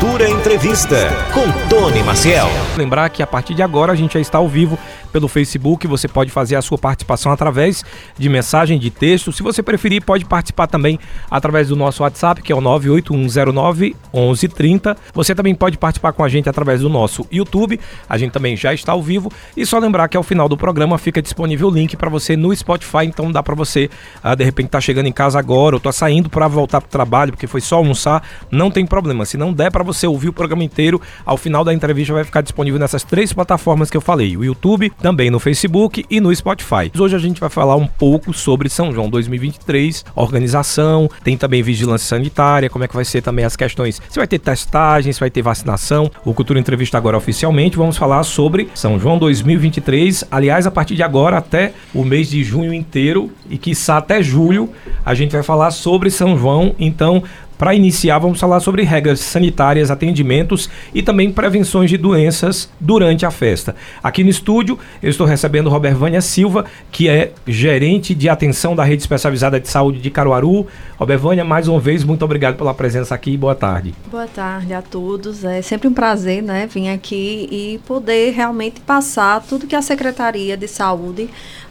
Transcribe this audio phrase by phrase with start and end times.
[0.00, 2.48] Cultura Entrevista com Tony Maciel.
[2.74, 4.78] Lembrar que a partir de agora a gente já está ao vivo
[5.12, 5.86] pelo Facebook.
[5.86, 7.84] Você pode fazer a sua participação através
[8.16, 9.30] de mensagem de texto.
[9.30, 10.98] Se você preferir, pode participar também
[11.30, 14.96] através do nosso WhatsApp, que é o 98109 1130.
[15.12, 17.78] Você também pode participar com a gente através do nosso YouTube.
[18.08, 19.30] A gente também já está ao vivo.
[19.56, 22.54] E só lembrar que ao final do programa fica disponível o link para você no
[22.56, 23.04] Spotify.
[23.04, 23.90] Então dá para você,
[24.24, 26.90] uh, de repente, tá chegando em casa agora ou tá saindo para voltar para o
[26.90, 28.22] trabalho porque foi só almoçar.
[28.50, 29.26] Não tem problema.
[29.26, 32.40] Se não der para você ouvir o programa inteiro, ao final da entrevista vai ficar
[32.40, 36.90] disponível nessas três plataformas que eu falei: o YouTube, também no Facebook e no Spotify.
[36.98, 42.08] Hoje a gente vai falar um pouco sobre São João 2023, organização, tem também vigilância
[42.08, 45.30] sanitária, como é que vai ser também as questões, se vai ter testagem, se vai
[45.30, 46.10] ter vacinação.
[46.24, 51.02] O Cultura Entrevista agora oficialmente, vamos falar sobre São João 2023, aliás, a partir de
[51.02, 54.70] agora até o mês de junho inteiro e quiçá até julho,
[55.04, 57.22] a gente vai falar sobre São João, então
[57.60, 63.30] para iniciar, vamos falar sobre regras sanitárias, atendimentos e também prevenções de doenças durante a
[63.30, 63.76] festa.
[64.02, 68.82] Aqui no estúdio, eu estou recebendo Robert Vânia Silva, que é gerente de atenção da
[68.82, 70.66] Rede Especializada de Saúde de Caruaru.
[70.96, 73.94] Robert Vânia, mais uma vez, muito obrigado pela presença aqui e boa tarde.
[74.10, 75.44] Boa tarde a todos.
[75.44, 80.56] É sempre um prazer né, vir aqui e poder realmente passar tudo que a Secretaria
[80.56, 81.28] de Saúde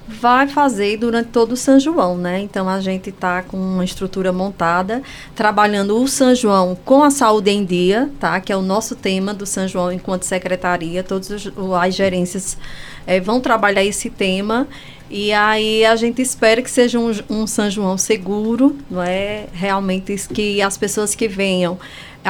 [0.10, 2.40] vai fazer durante todo o São João, né?
[2.40, 5.04] Então a gente está com uma estrutura montada,
[5.36, 8.40] trabalhando o São João com a saúde em dia, tá?
[8.42, 11.04] Que é o nosso tema do São João enquanto secretaria.
[11.04, 11.48] Todas
[11.82, 12.58] as gerências
[13.06, 14.68] é, vão trabalhar esse tema.
[15.12, 19.46] E aí a gente espera que seja um, um São João seguro, não é?
[19.54, 21.80] Realmente que as pessoas que venham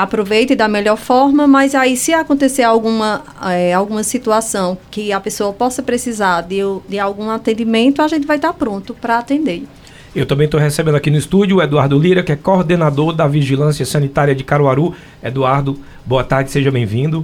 [0.03, 5.53] aproveite da melhor forma, mas aí se acontecer alguma, é, alguma situação que a pessoa
[5.53, 9.63] possa precisar de, de algum atendimento, a gente vai estar pronto para atender.
[10.15, 13.85] Eu também estou recebendo aqui no estúdio o Eduardo Lira, que é coordenador da Vigilância
[13.85, 14.95] Sanitária de Caruaru.
[15.21, 17.23] Eduardo, boa tarde, seja bem-vindo.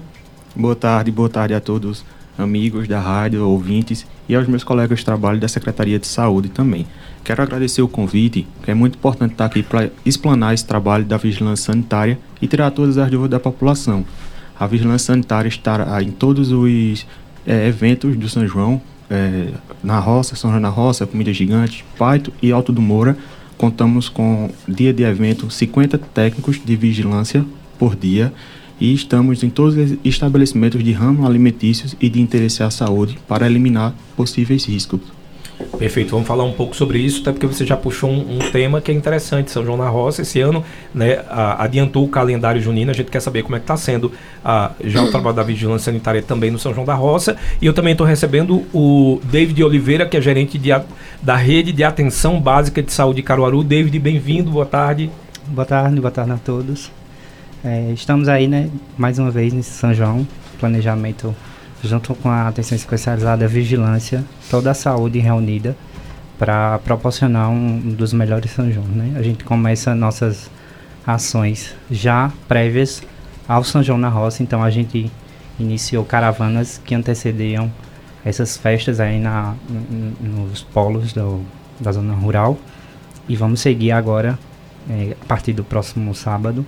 [0.56, 2.06] Boa tarde, boa tarde a todos,
[2.38, 6.86] amigos da rádio, ouvintes e aos meus colegas de trabalho da Secretaria de Saúde também.
[7.26, 11.18] Quero agradecer o convite, que é muito importante estar aqui para explanar esse trabalho da
[11.18, 14.06] vigilância sanitária e tirar todas as dúvidas da população.
[14.60, 17.08] A vigilância sanitária estará em todos os
[17.44, 19.48] é, eventos do São João, é,
[19.84, 23.18] na roça, São João na Roça, Comida Gigante, Paito e Alto do Moura.
[23.58, 27.44] Contamos com dia de evento 50 técnicos de vigilância
[27.80, 28.32] por dia
[28.80, 33.48] e estamos em todos os estabelecimentos de ramo alimentícios e de interesse à saúde para
[33.48, 35.15] eliminar possíveis riscos.
[35.78, 38.80] Perfeito, vamos falar um pouco sobre isso, até porque você já puxou um, um tema
[38.82, 39.52] que é interessante.
[39.52, 42.92] São João na Roça, esse ano, né, a, adiantou o calendário junino.
[42.92, 44.12] A gente quer saber como é que está sendo
[44.44, 47.38] a, já o trabalho da vigilância sanitária também no São João da Roça.
[47.62, 50.70] E eu também estou recebendo o David Oliveira, que é gerente de,
[51.22, 53.64] da rede de atenção básica de saúde de Caruaru.
[53.64, 55.10] David, bem-vindo, boa tarde.
[55.48, 56.92] Boa tarde, boa tarde a todos.
[57.64, 60.28] É, estamos aí, né, mais uma vez nesse São João,
[60.60, 61.36] planejamento
[61.86, 65.76] junto com a atenção especializada vigilância, toda a saúde reunida
[66.38, 68.88] para proporcionar um dos melhores São João.
[68.88, 69.14] Né?
[69.18, 70.50] A gente começa nossas
[71.06, 73.02] ações já prévias
[73.48, 75.12] ao São João na Roça, então a gente
[75.60, 77.72] iniciou caravanas que antecediam
[78.24, 79.54] essas festas aí na,
[80.20, 81.42] nos polos do,
[81.80, 82.58] da zona rural
[83.30, 84.38] e vamos seguir agora
[84.90, 86.66] é, a partir do próximo sábado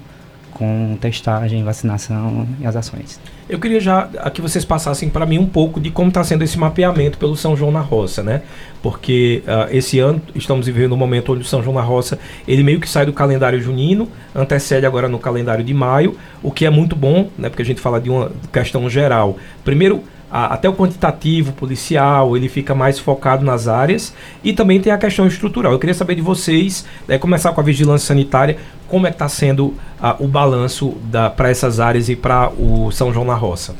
[0.57, 3.19] com testagem, vacinação e as ações.
[3.47, 6.57] Eu queria já que vocês passassem para mim um pouco de como está sendo esse
[6.57, 8.41] mapeamento pelo São João na Roça, né?
[8.81, 12.63] Porque uh, esse ano estamos vivendo um momento onde o São João na Roça ele
[12.63, 16.69] meio que sai do calendário junino, antecede agora no calendário de maio, o que é
[16.69, 17.49] muito bom, né?
[17.49, 19.37] Porque a gente fala de uma questão geral.
[19.63, 24.91] Primeiro, a, até o quantitativo policial ele fica mais focado nas áreas e também tem
[24.91, 25.71] a questão estrutural.
[25.71, 28.57] Eu queria saber de vocês, né, começar com a vigilância sanitária,
[28.87, 29.73] como é que está sendo
[30.19, 30.95] o balanço
[31.35, 33.75] para essas áreas e para o São João na Roça?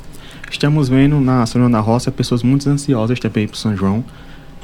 [0.49, 4.03] Estamos vendo na São João na Roça pessoas muito ansiosas também para o São João,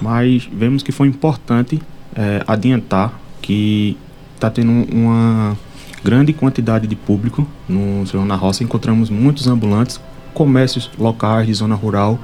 [0.01, 1.81] mas vemos que foi importante
[2.15, 3.97] é, adiantar que
[4.35, 5.57] está tendo uma
[6.03, 8.63] grande quantidade de público no São João na Roça.
[8.63, 9.99] Encontramos muitos ambulantes,
[10.33, 12.19] comércios locais de zona rural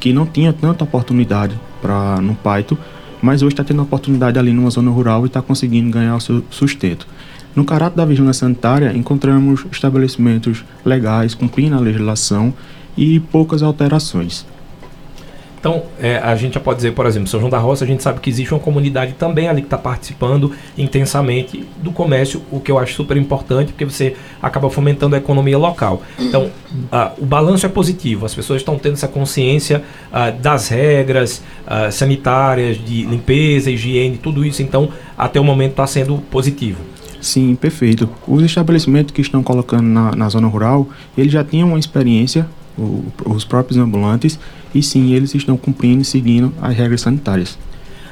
[0.00, 2.78] que não tinha tanta oportunidade para no Paito,
[3.20, 6.42] mas hoje está tendo oportunidade ali numa zona rural e está conseguindo ganhar o seu
[6.50, 7.06] sustento.
[7.54, 12.54] No caráter da vigilância sanitária, encontramos estabelecimentos legais, cumprindo a legislação
[12.96, 14.46] e poucas alterações.
[15.58, 18.02] Então, é, a gente já pode dizer, por exemplo, São João da Roça, a gente
[18.02, 22.70] sabe que existe uma comunidade também ali que está participando intensamente do comércio, o que
[22.70, 26.02] eu acho super importante, porque você acaba fomentando a economia local.
[26.18, 26.50] Então,
[27.18, 29.82] o balanço é positivo, as pessoas estão tendo essa consciência
[30.40, 31.42] das regras
[31.90, 36.78] sanitárias, de limpeza, higiene, tudo isso, então, até o momento está sendo positivo.
[37.20, 38.08] Sim, perfeito.
[38.28, 42.46] Os estabelecimentos que estão colocando na, na zona rural, eles já tinham uma experiência,
[43.24, 44.38] os próprios ambulantes,
[44.74, 47.58] e sim, eles estão cumprindo e seguindo as regras sanitárias.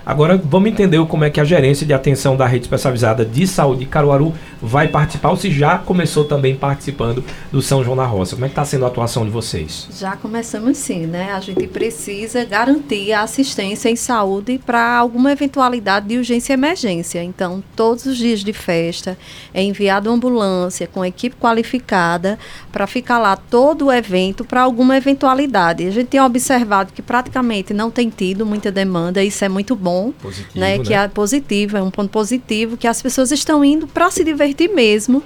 [0.06, 3.81] Agora vamos entender como é que a gerência de atenção da rede especializada de saúde
[3.81, 4.32] de Caruaru
[4.62, 8.37] vai participar, ou se já começou também participando do São João da Roça.
[8.37, 9.88] Como é que está sendo a atuação de vocês?
[9.99, 11.32] Já começamos sim, né?
[11.32, 17.20] A gente precisa garantir a assistência em saúde para alguma eventualidade de urgência e emergência.
[17.25, 19.19] Então, todos os dias de festa
[19.52, 22.38] é enviado ambulância com equipe qualificada
[22.70, 25.85] para ficar lá todo o evento para alguma eventualidade.
[25.85, 29.95] A gente tem observado que praticamente não tem tido muita demanda, isso é muito bom
[29.96, 30.84] bom, positivo, né, né?
[30.84, 34.69] Que é positivo, é um ponto positivo que as pessoas estão indo para se divertir
[34.69, 35.22] mesmo.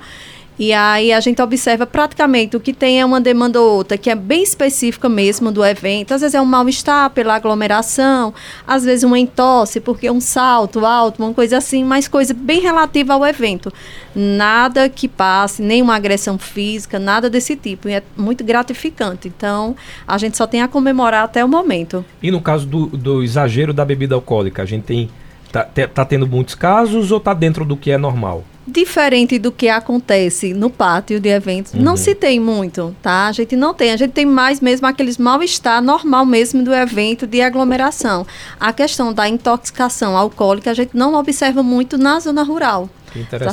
[0.61, 4.11] E aí a gente observa praticamente o que tem é uma demanda ou outra, que
[4.11, 6.13] é bem específica mesmo do evento.
[6.13, 8.35] Às vezes é um mal-estar pela aglomeração,
[8.67, 12.61] às vezes uma entosse, porque é um salto alto, uma coisa assim, mas coisa bem
[12.61, 13.73] relativa ao evento.
[14.15, 17.89] Nada que passe, nenhuma agressão física, nada desse tipo.
[17.89, 19.29] E é muito gratificante.
[19.29, 19.75] Então,
[20.07, 22.05] a gente só tem a comemorar até o momento.
[22.23, 25.09] E no caso do, do exagero da bebida alcoólica, a gente tem.
[25.51, 28.45] Tá, tá tendo muitos casos ou tá dentro do que é normal?
[28.67, 31.81] Diferente do que acontece no pátio de eventos, uhum.
[31.81, 33.27] não se tem muito, tá?
[33.27, 37.27] A gente não tem, a gente tem mais mesmo aqueles mal-estar normal mesmo do evento
[37.27, 38.27] de aglomeração.
[38.59, 42.89] A questão da intoxicação alcoólica a gente não observa muito na zona rural.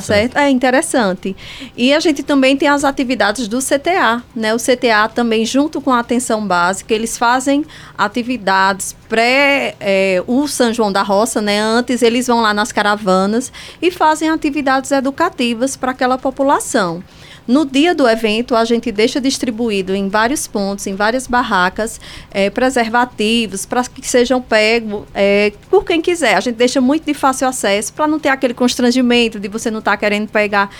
[0.00, 0.36] certo?
[0.36, 1.36] É interessante.
[1.76, 4.54] E a gente também tem as atividades do CTA, né?
[4.54, 7.64] O CTA também, junto com a atenção básica, eles fazem
[7.96, 11.58] atividades pré é, o São João da Roça, né?
[11.60, 17.02] Antes eles vão lá nas caravanas e fazem atividades educativas para aquela população.
[17.48, 21.98] No dia do evento, a gente deixa distribuído em vários pontos, em várias barracas,
[22.30, 26.34] é, preservativos para que sejam pegos é, por quem quiser.
[26.34, 29.78] A gente deixa muito de fácil acesso para não ter aquele constrangimento de você não
[29.78, 30.70] estar tá querendo pegar.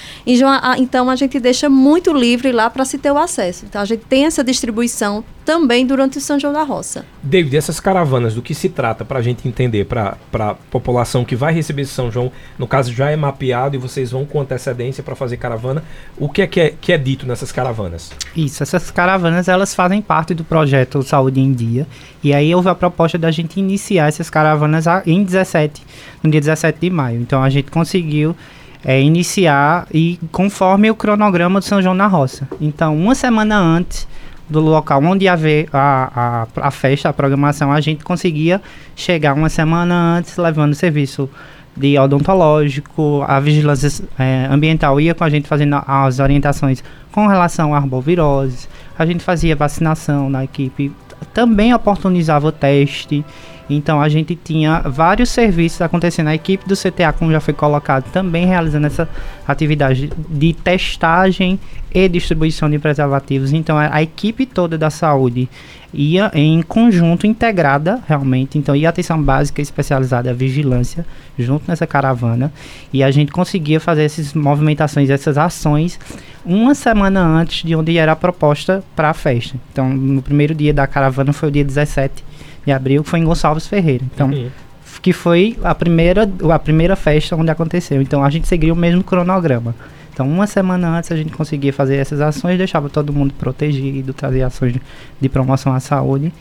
[0.76, 3.64] Então, a gente deixa muito livre lá para se ter o acesso.
[3.64, 7.06] Então, a gente tem essa distribuição também durante o São João da Roça.
[7.22, 11.34] David, essas caravanas, do que se trata para a gente entender, para a população que
[11.34, 15.02] vai receber esse São João, no caso já é mapeado e vocês vão com antecedência
[15.02, 15.82] para fazer caravana,
[16.18, 18.12] o que é que, é que é dito nessas caravanas?
[18.36, 21.86] Isso, essas caravanas elas fazem parte do projeto Saúde em Dia
[22.22, 25.82] e aí houve a proposta da gente iniciar essas caravanas em 17,
[26.22, 27.22] no dia 17 de maio.
[27.22, 28.36] Então a gente conseguiu
[28.84, 32.46] é, iniciar e conforme o cronograma do São João na Roça.
[32.60, 34.06] Então, uma semana antes
[34.48, 38.60] do local onde haver a, a, a festa, a programação, a gente conseguia
[38.96, 41.28] chegar uma semana antes levando serviço
[41.76, 47.72] de odontológico, a vigilância é, ambiental ia com a gente fazendo as orientações com relação
[47.72, 48.68] à arbovirose,
[48.98, 50.90] a gente fazia vacinação na equipe,
[51.32, 53.24] também oportunizava o teste,
[53.68, 56.28] então a gente tinha vários serviços acontecendo.
[56.28, 59.08] A equipe do CTA, como já foi colocado, também realizando essa
[59.46, 61.60] atividade de testagem
[61.92, 63.52] e distribuição de preservativos.
[63.52, 65.48] Então a, a equipe toda da saúde
[65.92, 68.58] ia em conjunto, integrada realmente.
[68.58, 71.04] Então ia atenção básica especializada, a vigilância,
[71.38, 72.52] junto nessa caravana.
[72.92, 75.98] E a gente conseguia fazer essas movimentações, essas ações,
[76.44, 79.56] uma semana antes de onde era a proposta para a festa.
[79.72, 82.27] Então no primeiro dia da caravana foi o dia 17
[82.68, 84.04] de abril, que foi em Gonçalves Ferreira.
[84.14, 84.50] Então, uhum.
[85.00, 88.02] que foi a primeira, a primeira festa onde aconteceu.
[88.02, 89.74] Então, a gente seguiu o mesmo cronograma.
[90.12, 94.46] Então, uma semana antes a gente conseguia fazer essas ações, deixava todo mundo protegido, trazia
[94.46, 94.82] ações de,
[95.20, 96.32] de promoção à saúde.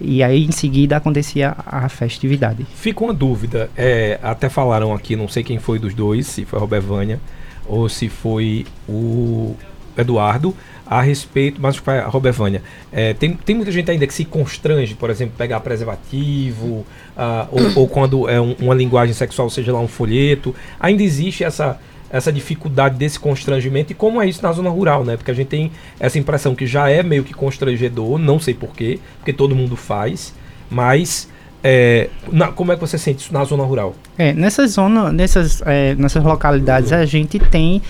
[0.00, 2.66] E aí, em seguida, acontecia a festividade.
[2.74, 3.68] Fica uma dúvida.
[3.76, 7.20] É, até falaram aqui, não sei quem foi dos dois, se foi a Robervânia
[7.66, 9.54] ou se foi o
[9.96, 10.54] Eduardo,
[10.86, 12.62] a respeito, mas a Robervânia,
[12.92, 16.86] é, tem, tem muita gente ainda que se constrange, por exemplo, pegar preservativo,
[17.16, 20.54] uh, ou, ou, quando é um, uma linguagem sexual, seja lá um folheto.
[20.78, 25.16] Ainda existe essa, essa dificuldade desse constrangimento e como é isso na zona rural, né?
[25.16, 29.00] Porque a gente tem essa impressão que já é meio que constrangedor, não sei porquê,
[29.18, 30.34] porque todo mundo faz,
[30.70, 31.28] mas
[31.62, 33.94] é, na, como é que você sente isso na zona rural?
[34.18, 37.80] É, nessa zona, nessas, é, nessas localidades a gente tem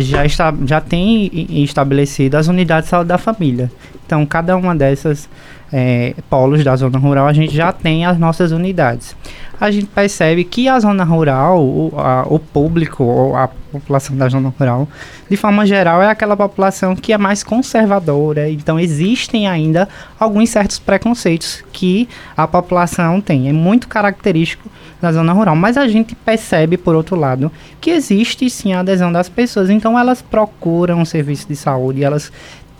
[0.00, 1.30] já, está, já tem
[1.62, 3.70] estabelecido as unidades de saúde da família.
[4.06, 5.28] Então, cada uma dessas
[5.72, 9.16] é, polos da zona rural, a gente já tem as nossas unidades.
[9.60, 14.26] A gente percebe que a zona rural, o, a, o público, ou a população da
[14.26, 14.88] zona rural,
[15.28, 18.48] de forma geral, é aquela população que é mais conservadora.
[18.48, 19.86] Então, existem ainda
[20.18, 23.50] alguns certos preconceitos que a população tem.
[23.50, 25.54] É muito característico da zona rural.
[25.54, 29.68] Mas a gente percebe, por outro lado, que existe sim a adesão das pessoas.
[29.68, 32.32] Então, elas procuram um serviço de saúde, elas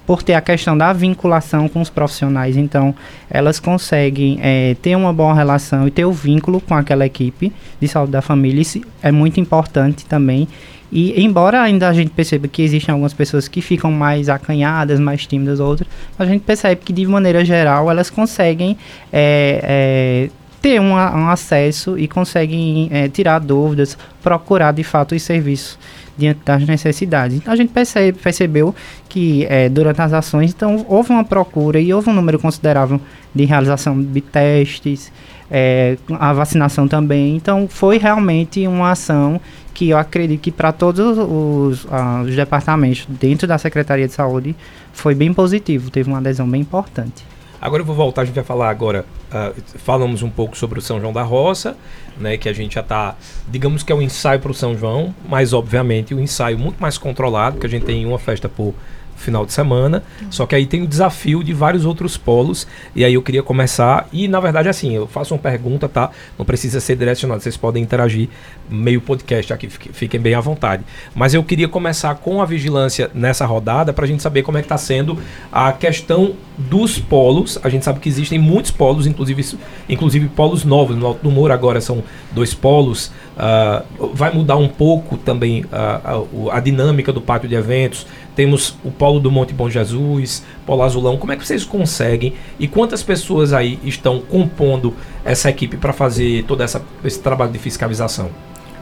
[0.06, 2.56] por ter a questão da vinculação com os profissionais.
[2.56, 2.94] Então,
[3.30, 7.88] elas conseguem é, ter uma boa relação e ter o vínculo com aquela equipe de
[7.88, 8.60] saúde da família.
[8.60, 10.48] Isso é muito importante também.
[10.92, 15.24] E embora ainda a gente perceba que existem algumas pessoas que ficam mais acanhadas, mais
[15.24, 15.88] tímidas, outras,
[16.18, 18.76] a gente percebe que de maneira geral elas conseguem
[19.12, 20.30] é, é,
[20.60, 25.78] ter um, um, acesso e conseguem é, tirar dúvidas, procurar de fato os serviços
[26.20, 27.36] diante das necessidades.
[27.36, 28.74] Então a gente percebe, percebeu
[29.08, 33.00] que é, durante as ações então houve uma procura e houve um número considerável
[33.34, 35.10] de realização de testes,
[35.50, 37.36] é, a vacinação também.
[37.36, 39.40] Então foi realmente uma ação
[39.72, 44.54] que eu acredito que para todos os, uh, os departamentos dentro da Secretaria de Saúde
[44.92, 47.29] foi bem positivo, teve uma adesão bem importante.
[47.60, 50.82] Agora eu vou voltar, a gente vai falar agora, uh, falamos um pouco sobre o
[50.82, 51.76] São João da Roça,
[52.16, 53.14] né, que a gente já está,
[53.48, 56.96] digamos que é um ensaio para o São João, mas obviamente um ensaio muito mais
[56.96, 58.74] controlado, que a gente tem uma festa por
[59.20, 60.02] final de semana.
[60.30, 62.66] Só que aí tem o desafio de vários outros polos.
[62.94, 64.08] E aí eu queria começar.
[64.12, 66.10] E na verdade, assim, eu faço uma pergunta, tá?
[66.38, 67.42] Não precisa ser direcionado.
[67.42, 68.28] Vocês podem interagir
[68.68, 70.84] meio podcast aqui, fiquem bem à vontade.
[71.14, 74.60] Mas eu queria começar com a vigilância nessa rodada para a gente saber como é
[74.60, 75.18] que está sendo
[75.52, 77.58] a questão dos polos.
[77.62, 79.58] A gente sabe que existem muitos polos, inclusive,
[79.88, 80.96] inclusive polos novos.
[80.96, 83.10] No Alto do Moro agora são dois polos.
[83.40, 88.06] Uh, vai mudar um pouco também uh, a, a dinâmica do pátio de eventos.
[88.36, 91.16] Temos o polo do Monte Bom Jesus, Polo Azulão.
[91.16, 94.92] Como é que vocês conseguem e quantas pessoas aí estão compondo
[95.24, 98.28] essa equipe para fazer todo essa, esse trabalho de fiscalização?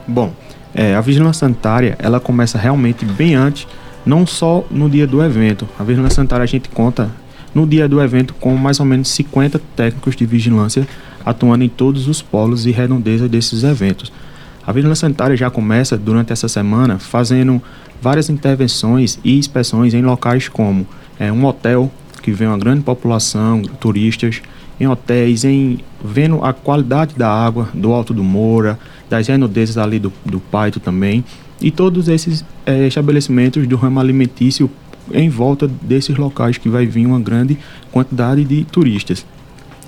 [0.05, 0.33] Bom,
[0.75, 3.65] é, a vigilância sanitária ela começa realmente bem antes,
[4.05, 5.69] não só no dia do evento.
[5.79, 7.09] A vigilância sanitária a gente conta
[7.55, 10.85] no dia do evento com mais ou menos 50 técnicos de vigilância
[11.25, 14.11] atuando em todos os polos e redondezas desses eventos.
[14.69, 17.59] A vigilância sanitária já começa durante essa semana fazendo
[17.99, 20.85] várias intervenções e inspeções em locais como
[21.19, 24.43] é, um hotel que vem uma grande população, turistas,
[24.79, 28.77] em hotéis, em vendo a qualidade da água do Alto do Moura,
[29.09, 31.25] das renudezas ali do, do Paito também,
[31.59, 34.69] e todos esses é, estabelecimentos do ramo alimentício
[35.11, 37.57] em volta desses locais que vai vir uma grande
[37.91, 39.25] quantidade de turistas.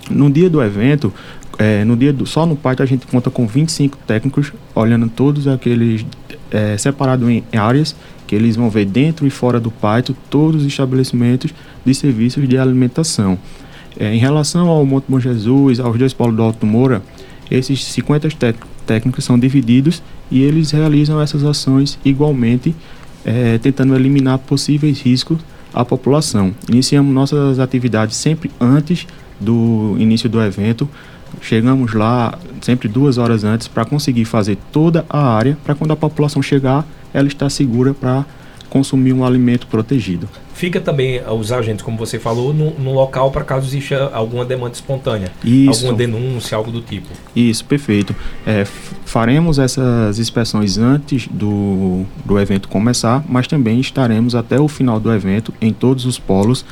[0.09, 1.13] No dia do evento,
[1.57, 5.47] é, no dia do, só no Paito a gente conta com 25 técnicos olhando todos
[5.47, 6.05] aqueles
[6.49, 7.95] é, separados em áreas
[8.27, 11.53] que eles vão ver dentro e fora do pátio todos os estabelecimentos
[11.83, 13.37] de serviços de alimentação.
[13.99, 17.01] É, em relação ao Monte Bom Jesus, aos dois polos do Alto Moura,
[17.49, 18.29] esses 50
[18.85, 22.73] técnicos são divididos e eles realizam essas ações igualmente,
[23.25, 25.39] é, tentando eliminar possíveis riscos
[25.73, 26.53] à população.
[26.69, 29.05] Iniciamos nossas atividades sempre antes
[29.39, 30.87] do início do evento,
[31.41, 35.95] Chegamos lá sempre duas horas antes para conseguir fazer toda a área, para quando a
[35.95, 38.25] população chegar, ela está segura para
[38.69, 40.29] consumir um alimento protegido.
[40.53, 44.45] Fica também uh, os agentes, como você falou, no, no local para caso exista alguma
[44.45, 45.85] demanda espontânea, Isso.
[45.85, 47.09] alguma denúncia, algo do tipo.
[47.35, 48.15] Isso, perfeito.
[48.45, 48.65] É,
[49.03, 55.11] faremos essas inspeções antes do, do evento começar, mas também estaremos até o final do
[55.11, 56.63] evento em todos os polos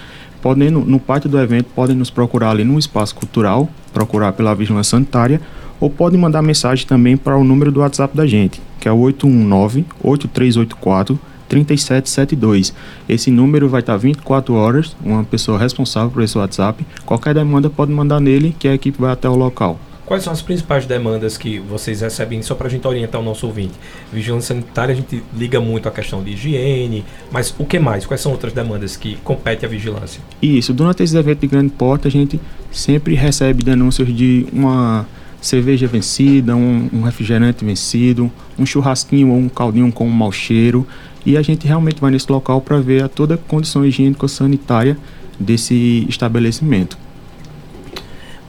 [0.41, 4.91] podem, no pátio do evento, podem nos procurar ali no espaço cultural, procurar pela vigilância
[4.91, 5.41] sanitária,
[5.79, 8.99] ou podem mandar mensagem também para o número do WhatsApp da gente, que é o
[8.99, 11.17] 819-8384.
[11.49, 12.73] 3772.
[13.09, 16.85] Esse número vai estar 24 horas, uma pessoa responsável por esse WhatsApp.
[17.05, 19.79] Qualquer demanda pode mandar nele, que a equipe vai até o local.
[20.09, 23.45] Quais são as principais demandas que vocês recebem, só para a gente orientar o nosso
[23.45, 23.75] ouvinte?
[24.11, 28.07] Vigilância sanitária, a gente liga muito a questão de higiene, mas o que mais?
[28.07, 30.19] Quais são outras demandas que competem à vigilância?
[30.41, 35.05] Isso, durante esses eventos de grande porte, a gente sempre recebe denúncias de uma
[35.39, 40.87] cerveja vencida, um, um refrigerante vencido, um churrasquinho ou um caldinho com um mau cheiro,
[41.23, 44.97] e a gente realmente vai nesse local para ver a toda a condição higiênico-sanitária
[45.39, 46.97] desse estabelecimento.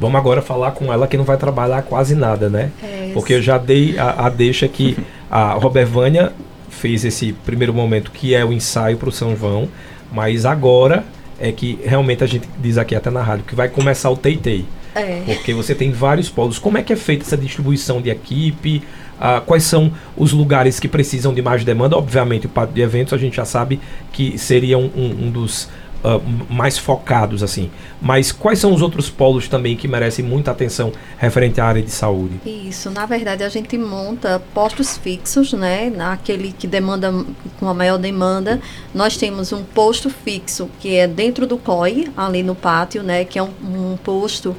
[0.00, 2.71] Vamos agora falar com ela que não vai trabalhar quase nada, né?
[2.83, 4.97] É, Porque eu já dei a, a deixa que
[5.30, 6.33] a Robervânia
[6.71, 9.69] fez esse primeiro momento que é o ensaio para o São João,
[10.11, 11.04] mas agora
[11.38, 14.64] é que realmente a gente diz aqui até na rádio que vai começar o Teitei.
[14.95, 15.23] É.
[15.26, 16.59] Porque você tem vários polos.
[16.59, 18.83] Como é que é feita essa distribuição de equipe?
[19.21, 21.97] Ah, quais são os lugares que precisam de mais demanda?
[21.97, 23.78] Obviamente, o pátio de eventos a gente já sabe
[24.12, 25.69] que seria um, um dos
[26.04, 27.71] uh, mais focados assim.
[28.00, 31.90] Mas quais são os outros polos também que merecem muita atenção referente à área de
[31.90, 32.40] saúde?
[32.45, 35.90] Isso, na verdade a gente monta postos fixos, né?
[35.90, 37.12] Naquele que demanda
[37.59, 38.61] com a maior demanda,
[38.95, 43.25] nós temos um posto fixo que é dentro do COI, ali no pátio, né?
[43.25, 44.57] Que é um, um posto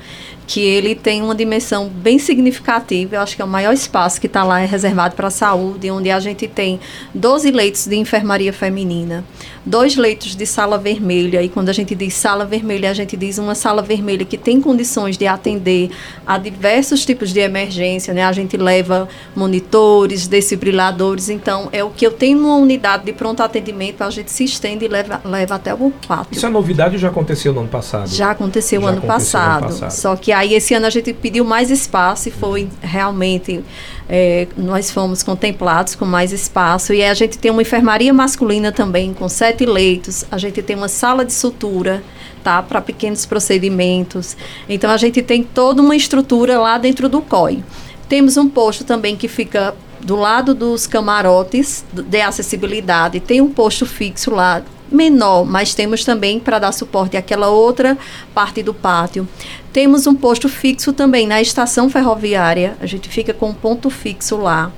[0.48, 3.16] que ele tem uma dimensão bem significativa.
[3.16, 5.90] Eu acho que é o maior espaço que está lá é reservado para a saúde,
[5.90, 6.80] onde a gente tem
[7.14, 9.24] 12 leitos de enfermaria feminina,
[9.66, 11.42] dois leitos de sala vermelha.
[11.42, 14.60] E quando a gente diz sala vermelha, a gente diz uma sala vermelha que tem
[14.60, 15.92] condições de atender
[16.26, 18.14] a diversos tipos de emergência.
[18.14, 18.24] Né?
[18.24, 21.30] A gente leva monitores, desfibriladores.
[21.30, 24.86] Então, é o que eu tenho numa unidade de pronto atendimento, a gente se estende
[24.86, 26.36] e leva, leva até o pátio.
[26.36, 28.08] Isso é novidade ou já aconteceu no ano passado?
[28.08, 29.64] Já aconteceu, Já ano, aconteceu passado.
[29.66, 29.92] ano passado.
[29.92, 33.64] Só que aí esse ano a gente pediu mais espaço e foi realmente
[34.10, 39.14] é, nós fomos contemplados com mais espaço e a gente tem uma enfermaria masculina também
[39.14, 40.26] com sete leitos.
[40.32, 42.04] A gente tem uma sala de sutura
[42.44, 44.36] tá para pequenos procedimentos.
[44.68, 47.64] Então a gente tem toda uma estrutura lá dentro do COI.
[48.10, 53.20] Temos um posto também que fica do lado dos camarotes de acessibilidade.
[53.20, 57.98] Tem um posto fixo lá menor, mas temos também para dar suporte àquela outra
[58.34, 59.28] parte do pátio.
[59.72, 62.76] Temos um posto fixo também na estação ferroviária.
[62.82, 64.72] A gente fica com um ponto fixo lá.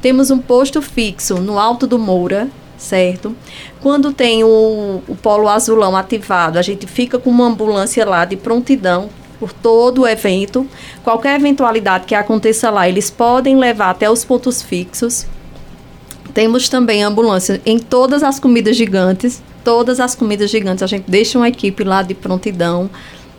[0.00, 3.34] Temos um posto fixo no Alto do Moura, certo?
[3.80, 8.36] Quando tem o, o polo azulão ativado, a gente fica com uma ambulância lá de
[8.36, 9.10] prontidão
[9.40, 10.66] por todo o evento.
[11.02, 15.26] Qualquer eventualidade que aconteça lá, eles podem levar até os pontos fixos.
[16.38, 19.42] Temos também ambulância em todas as comidas gigantes.
[19.64, 22.88] Todas as comidas gigantes, a gente deixa uma equipe lá de prontidão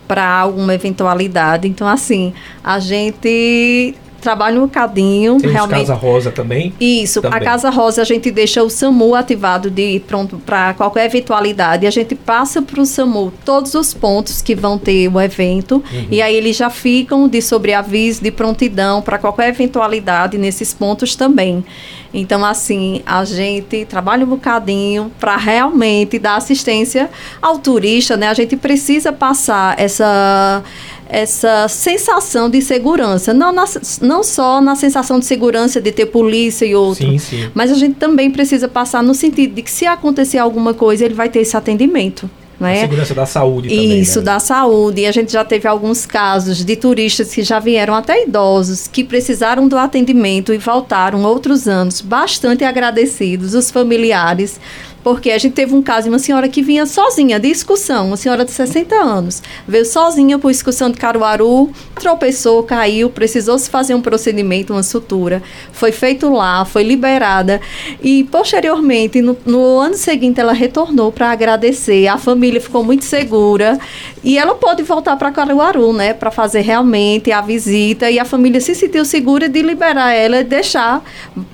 [0.06, 1.66] para alguma eventualidade.
[1.66, 5.80] Então, assim, a gente trabalha um bocadinho, Tem realmente.
[5.80, 6.72] Casa Rosa também.
[6.80, 7.38] Isso, Também.
[7.38, 11.86] a Casa Rosa a gente deixa o SAMU ativado de pronto para qualquer eventualidade.
[11.86, 16.20] A gente passa para o SAMU todos os pontos que vão ter o evento e
[16.22, 21.64] aí eles já ficam de sobreaviso, de prontidão para qualquer eventualidade nesses pontos também.
[22.12, 27.08] Então, assim, a gente trabalha um bocadinho para realmente dar assistência
[27.40, 28.28] ao turista, né?
[28.28, 30.62] A gente precisa passar essa
[31.10, 33.64] essa sensação de segurança, não, na-
[34.00, 37.50] não só na sensação de segurança de ter polícia e outro, Sim, sim.
[37.54, 41.14] mas a gente também precisa passar no sentido de que se acontecer alguma coisa, ele
[41.14, 42.30] vai ter esse atendimento.
[42.58, 42.80] Não A é?
[42.82, 44.00] segurança da saúde também.
[44.00, 44.24] Isso, né?
[44.26, 45.00] da saúde.
[45.00, 49.02] E a gente já teve alguns casos de turistas que já vieram até idosos, que
[49.02, 54.60] precisaram do atendimento e voltaram outros anos bastante agradecidos, os familiares.
[55.02, 58.16] Porque a gente teve um caso de uma senhora que vinha sozinha de excursão, uma
[58.16, 59.42] senhora de 60 anos.
[59.66, 65.42] Veio sozinha por excursão de Caruaru, tropeçou, caiu, precisou se fazer um procedimento, uma sutura.
[65.72, 67.60] Foi feito lá, foi liberada.
[68.02, 72.06] E posteriormente, no, no ano seguinte, ela retornou para agradecer.
[72.08, 73.78] A família ficou muito segura
[74.22, 78.10] e ela pôde voltar para Caruaru, né, para fazer realmente a visita.
[78.10, 81.02] E a família se sentiu segura de liberar ela e deixar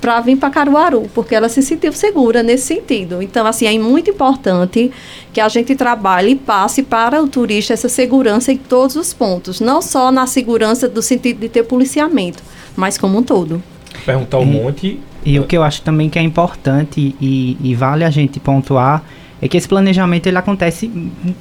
[0.00, 3.22] para vir para Caruaru, porque ela se sentiu segura nesse sentido.
[3.22, 4.90] Então, assim, é muito importante
[5.32, 9.60] que a gente trabalhe e passe para o turista essa segurança em todos os pontos,
[9.60, 12.42] não só na segurança do sentido de ter policiamento,
[12.76, 13.62] mas como um todo.
[14.04, 15.00] Perguntar um E- monte.
[15.24, 19.02] E o que eu acho também que é importante e, e vale a gente pontuar
[19.42, 20.88] é que esse planejamento ele acontece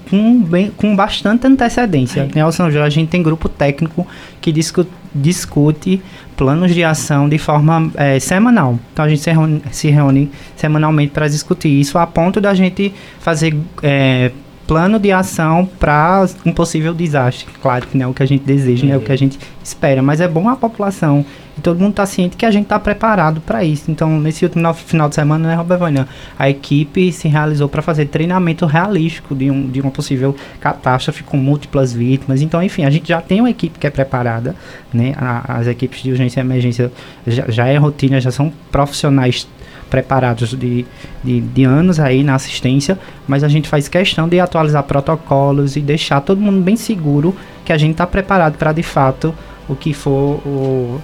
[0.09, 2.27] com, bem, com bastante antecedência.
[2.47, 4.05] O São João a gente tem grupo técnico
[4.41, 6.01] que discu discute
[6.35, 8.79] planos de ação de forma eh, semanal.
[8.93, 12.93] Então a gente se reúne, se reúne semanalmente para discutir isso a ponto da gente
[13.19, 14.31] fazer eh,
[14.67, 17.47] plano de ação para um possível desastre.
[17.61, 19.39] Claro que não é o que a gente deseja, não é o que a gente
[19.63, 21.25] espera, mas é bom a população
[21.57, 23.89] e todo mundo está ciente que a gente está preparado para isso.
[23.89, 28.05] Então, nesse último final de semana, né, Roberto Vânia, a equipe se realizou para fazer
[28.07, 32.41] treinamento realístico de, um, de uma possível catástrofe com múltiplas vítimas.
[32.41, 34.55] Então, enfim, a gente já tem uma equipe que é preparada,
[34.93, 35.13] né?
[35.17, 36.91] A- as equipes de urgência e emergência
[37.25, 39.47] já, já é rotina, já são profissionais
[39.89, 40.85] preparados de,
[41.23, 45.79] de, de anos aí na assistência, mas a gente faz questão de atualizar protocolos e
[45.79, 49.33] deixar todo mundo bem seguro que a gente está preparado para de fato
[49.69, 50.99] o que for o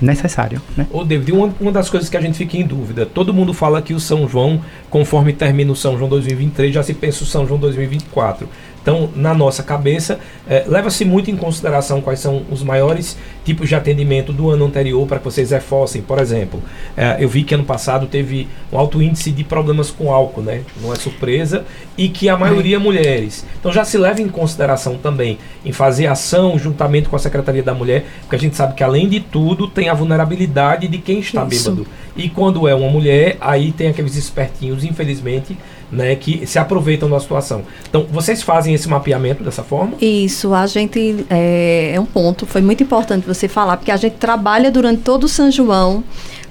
[0.00, 0.86] necessário, né?
[0.90, 3.80] Ô, David, uma, uma das coisas que a gente fica em dúvida, todo mundo fala
[3.80, 7.46] que o São João, conforme termina o São João 2023, já se pensa o São
[7.46, 8.48] João 2024.
[8.84, 13.74] Então, na nossa cabeça, eh, leva-se muito em consideração quais são os maiores tipos de
[13.74, 16.02] atendimento do ano anterior para que vocês reforcem.
[16.02, 16.62] Por exemplo,
[16.94, 20.60] eh, eu vi que ano passado teve um alto índice de problemas com álcool, né?
[20.82, 21.64] Não é surpresa.
[21.96, 23.46] E que a maioria mulheres.
[23.58, 27.72] Então, já se leva em consideração também em fazer ação juntamente com a Secretaria da
[27.72, 31.46] Mulher, porque a gente sabe que, além de tudo, tem a vulnerabilidade de quem está
[31.50, 31.70] Isso.
[31.70, 31.86] bêbado.
[32.14, 35.56] E quando é uma mulher, aí tem aqueles espertinhos, infelizmente,
[35.94, 37.62] né, que se aproveitam da situação.
[37.88, 39.94] Então, vocês fazem esse mapeamento dessa forma?
[40.00, 44.16] Isso, a gente é, é um ponto, foi muito importante você falar, porque a gente
[44.16, 46.02] trabalha durante todo o São João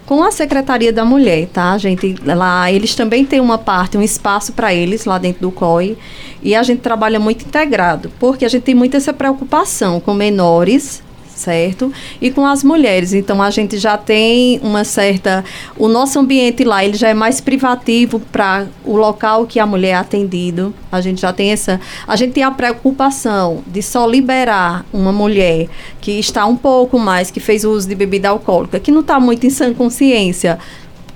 [0.05, 1.71] com a Secretaria da Mulher, tá?
[1.71, 5.51] A gente lá, eles também têm uma parte, um espaço para eles lá dentro do
[5.51, 5.97] COI,
[6.41, 11.02] e a gente trabalha muito integrado, porque a gente tem muita essa preocupação com menores
[11.35, 11.91] certo?
[12.21, 13.13] E com as mulheres.
[13.13, 15.43] Então a gente já tem uma certa.
[15.77, 19.89] O nosso ambiente lá ele já é mais privativo para o local que a mulher
[19.89, 20.73] é atendido.
[20.91, 21.79] A gente já tem essa.
[22.07, 25.67] A gente tem a preocupação de só liberar uma mulher
[25.99, 29.45] que está um pouco mais, que fez uso de bebida alcoólica, que não está muito
[29.45, 30.59] em sã consciência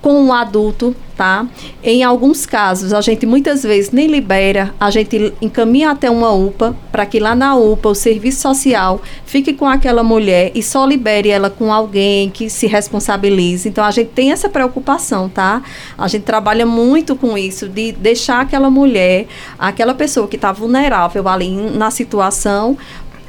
[0.02, 1.46] com um adulto, tá?
[1.84, 6.76] Em alguns casos, a gente muitas vezes nem libera, a gente encaminha até uma UPA
[6.92, 11.30] para que lá na UPA o serviço social fique com aquela mulher e só libere
[11.30, 13.68] ela com alguém que se responsabilize.
[13.68, 15.62] Então a gente tem essa preocupação, tá?
[15.98, 21.28] A gente trabalha muito com isso de deixar aquela mulher, aquela pessoa que está vulnerável
[21.28, 22.78] ali na situação,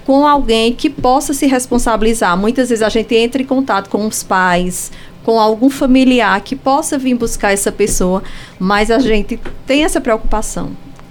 [0.09, 2.35] com alguém que possa se responsabilizar.
[2.35, 4.91] Muitas vezes a gente entra em contato com os pais,
[5.29, 8.23] com algum familiar que possa vir buscar essa pessoa,
[8.59, 10.71] mas a gente tem essa preocupação,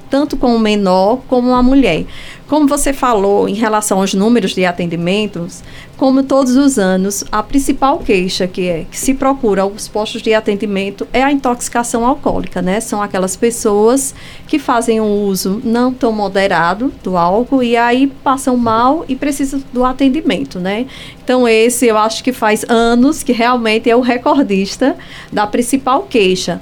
[0.10, 2.03] tanto com o menor como a mulher.
[2.47, 5.62] Como você falou em relação aos números de atendimentos,
[5.97, 10.33] como todos os anos, a principal queixa que, é, que se procura aos postos de
[10.33, 12.79] atendimento é a intoxicação alcoólica, né?
[12.79, 14.15] São aquelas pessoas
[14.47, 19.62] que fazem um uso não tão moderado do álcool e aí passam mal e precisam
[19.73, 20.86] do atendimento, né?
[21.21, 24.95] Então esse eu acho que faz anos que realmente é o recordista
[25.33, 26.62] da principal queixa.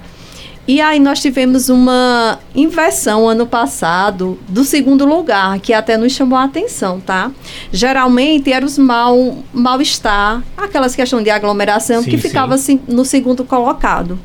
[0.67, 6.39] E aí nós tivemos uma inversão ano passado do segundo lugar, que até nos chamou
[6.39, 7.32] a atenção, tá?
[7.71, 13.45] Geralmente eram os mal mal-estar, aquelas questões de aglomeração sim, que ficava assim, no segundo
[13.45, 14.17] colocado.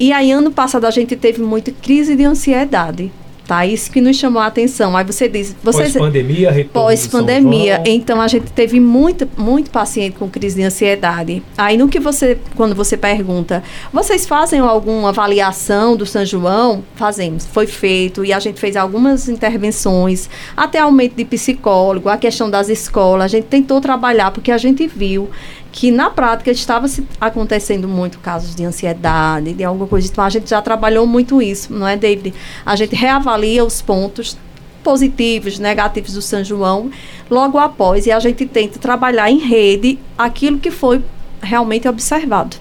[0.00, 3.12] E aí ano passado a gente teve muita crise de ansiedade.
[3.46, 4.96] Tá, isso que nos chamou a atenção.
[4.96, 7.82] Aí você diz, pós-pandemia, retorno pós-pandemia.
[7.84, 11.42] Então a gente teve muito, muito paciente com crise de ansiedade.
[11.56, 16.82] Aí no que você, quando você pergunta, vocês fazem alguma avaliação do São João?
[16.94, 22.48] Fazemos, foi feito e a gente fez algumas intervenções, até aumento de psicólogo, a questão
[22.48, 23.24] das escolas.
[23.24, 25.28] A gente tentou trabalhar porque a gente viu
[25.74, 30.06] que na prática estava se acontecendo muito casos de ansiedade, de alguma coisa.
[30.06, 32.32] Então a gente já trabalhou muito isso, não é, David?
[32.64, 34.38] A gente reavalia os pontos
[34.84, 36.92] positivos, negativos do São João
[37.28, 41.02] logo após e a gente tenta trabalhar em rede aquilo que foi
[41.42, 42.56] realmente observado.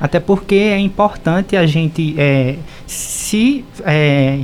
[0.00, 4.38] Até porque é importante a gente é, se é,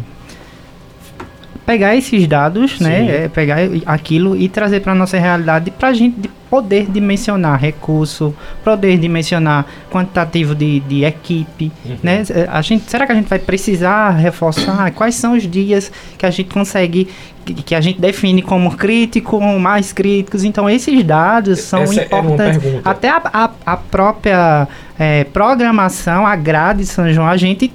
[1.69, 3.05] pegar esses dados, né, Sim.
[3.05, 8.35] né, é, pegar aquilo e trazer para nossa realidade para a gente poder dimensionar recurso,
[8.65, 11.99] poder dimensionar quantitativo de, de equipe, uhum.
[12.03, 12.23] né?
[12.31, 16.25] É, a gente, será que a gente vai precisar reforçar quais são os dias que
[16.25, 17.07] a gente consegue
[17.45, 20.45] que a gente define como crítico mais críticos.
[20.45, 22.61] Então, esses dados são Essa importantes.
[22.85, 27.73] Até a, a, a própria é, programação, a grade de São João, a gente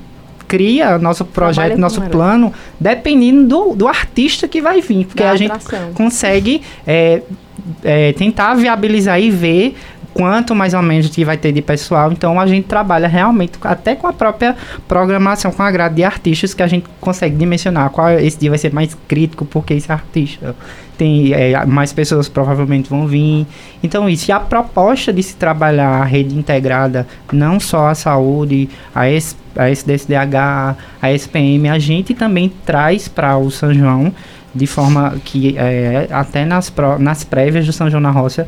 [0.54, 5.08] cria nosso projeto, nosso plano, dependendo do, do artista que vai vir.
[5.08, 5.56] Porque da a gente
[5.96, 7.24] consegue é,
[7.84, 9.76] é, tentar viabilizar e ver
[10.14, 12.12] quanto mais ou menos que vai ter de pessoal.
[12.12, 14.56] Então a gente trabalha realmente até com a própria
[14.88, 18.60] programação, com a grade de artistas que a gente consegue dimensionar qual esse dia vai
[18.60, 20.56] ser mais crítico porque esse artista
[20.98, 23.46] tem é, mais pessoas provavelmente vão vir.
[23.82, 28.70] Então isso e a proposta de se trabalhar a rede integrada, não só a saúde,
[28.94, 34.14] a, S, a SDSDH, a SPM, a gente também traz para o São João
[34.56, 38.48] de forma que é, até nas, nas prévias do São João na Roça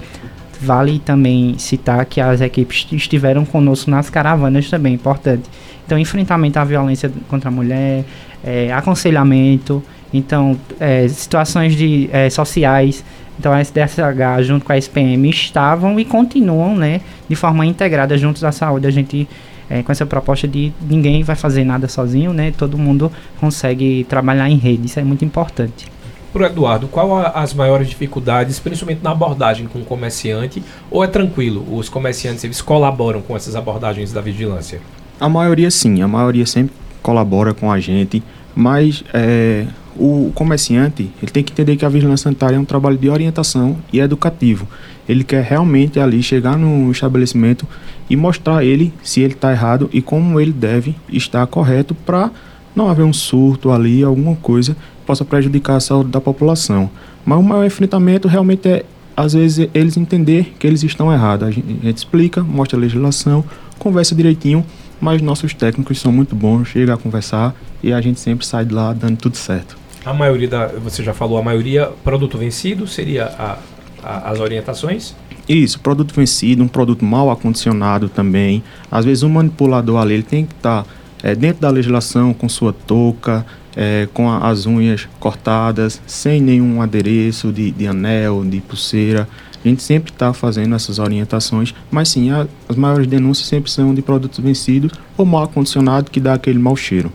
[0.61, 5.43] Vale também citar que as equipes estiveram conosco nas caravanas também, importante.
[5.85, 8.03] Então, enfrentamento à violência contra a mulher,
[8.43, 9.83] é, aconselhamento,
[10.17, 13.03] então, é, situações de, é, sociais.
[13.37, 18.43] Então, a SDSH junto com a SPM estavam e continuam, né, de forma integrada juntos
[18.43, 18.87] à saúde.
[18.87, 19.27] A gente,
[19.69, 24.49] é, com essa proposta de ninguém vai fazer nada sozinho, né, todo mundo consegue trabalhar
[24.49, 24.85] em rede.
[24.85, 25.87] Isso é muito importante.
[26.31, 31.07] Pro Eduardo, qual a, as maiores dificuldades, principalmente na abordagem com o comerciante, ou é
[31.07, 31.65] tranquilo?
[31.71, 34.81] Os comerciantes eles colaboram com essas abordagens da vigilância?
[35.19, 38.21] A maioria sim, a maioria sempre colabora com a gente,
[38.53, 39.65] mas é,
[39.97, 43.77] o comerciante ele tem que entender que a vigilância sanitária é um trabalho de orientação
[43.91, 44.67] e educativo.
[45.07, 47.67] Ele quer realmente ali chegar no estabelecimento
[48.09, 52.31] e mostrar ele se ele está errado e como ele deve estar correto para
[52.75, 56.89] não haver um surto ali, alguma coisa possa prejudicar a saúde da população.
[57.25, 58.83] Mas o maior enfrentamento realmente é,
[59.15, 61.47] às vezes, eles entender que eles estão errados.
[61.47, 63.45] A gente, a gente explica, mostra a legislação,
[63.79, 64.65] conversa direitinho,
[64.99, 68.73] mas nossos técnicos são muito bons, chega a conversar e a gente sempre sai de
[68.73, 69.77] lá dando tudo certo.
[70.05, 73.57] A maioria da, você já falou, a maioria produto vencido seria a,
[74.03, 75.15] a, as orientações?
[75.49, 78.63] Isso, produto vencido, um produto mal acondicionado também.
[78.91, 80.89] Às vezes o manipulador ali ele tem que estar tá,
[81.23, 83.43] é, dentro da legislação com sua touca,
[83.75, 89.27] é, com a, as unhas cortadas, sem nenhum adereço de, de anel, de pulseira.
[89.63, 93.91] A gente sempre está fazendo essas orientações, mas sim, a, as maiores denúncias sempre são
[93.91, 97.11] de produtos vencidos ou mal acondicionados que dá aquele mau cheiro.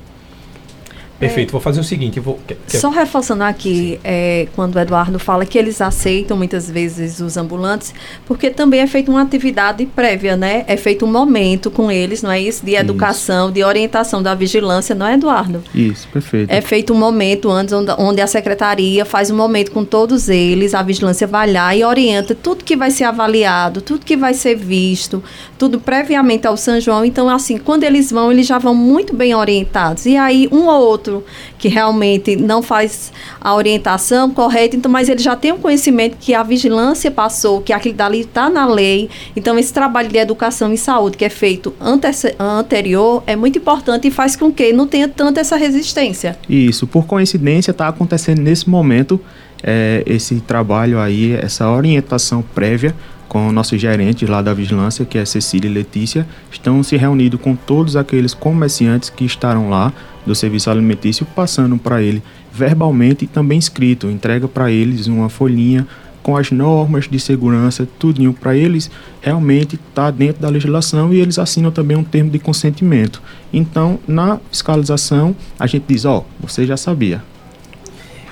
[1.21, 2.41] Perfeito, vou fazer o seguinte, vou...
[2.67, 7.93] Só reforçando aqui, é, quando o Eduardo fala que eles aceitam muitas vezes os ambulantes,
[8.25, 10.65] porque também é feita uma atividade prévia, né?
[10.67, 12.65] É feito um momento com eles, não é isso?
[12.65, 13.55] De educação, isso.
[13.55, 15.63] de orientação da vigilância, não é, Eduardo?
[15.75, 16.51] Isso, perfeito.
[16.51, 20.75] É feito um momento antes, onde, onde a secretaria faz um momento com todos eles,
[20.75, 24.55] a vigilância vai lá e orienta tudo que vai ser avaliado, tudo que vai ser
[24.55, 25.23] visto,
[25.59, 27.05] tudo previamente ao São João.
[27.05, 30.07] Então, assim, quando eles vão, eles já vão muito bem orientados.
[30.07, 31.25] E aí, um ou outro outro
[31.59, 36.33] que realmente não faz a orientação correta, então, mas ele já tem um conhecimento que
[36.33, 39.11] a vigilância passou, que aquilo dali está na lei.
[39.35, 42.07] Então, esse trabalho de educação e saúde que é feito ante
[42.39, 46.39] anterior é muito importante e faz com que não tenha tanta essa resistência.
[46.49, 49.21] Isso, por coincidência, está acontecendo nesse momento
[49.63, 52.95] é, esse trabalho aí, essa orientação prévia
[53.31, 57.39] com o nosso gerente lá da vigilância, que é Cecília e Letícia, estão se reunindo
[57.39, 59.93] com todos aqueles comerciantes que estarão lá
[60.27, 62.21] do serviço alimentício, passando para ele
[62.53, 65.87] verbalmente e também escrito, entrega para eles uma folhinha
[66.25, 68.91] com as normas de segurança, tudinho para eles
[69.21, 73.23] realmente tá dentro da legislação e eles assinam também um termo de consentimento.
[73.53, 77.23] Então, na fiscalização, a gente diz, ó, oh, você já sabia.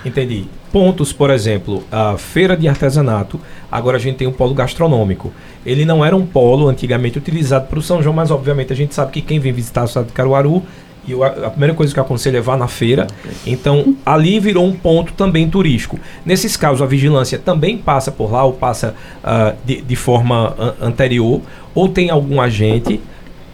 [0.04, 5.32] Entendi pontos, por exemplo, a feira de artesanato, agora a gente tem um polo gastronômico.
[5.64, 8.94] Ele não era um polo antigamente utilizado para o São João, mas obviamente a gente
[8.94, 10.62] sabe que quem vem visitar o estado de Caruaru,
[11.06, 13.06] e a primeira coisa que eu aconselho é vá na feira.
[13.46, 15.98] Então, ali virou um ponto também turístico.
[16.24, 21.40] Nesses casos, a vigilância também passa por lá, ou passa uh, de, de forma anterior,
[21.74, 23.00] ou tem algum agente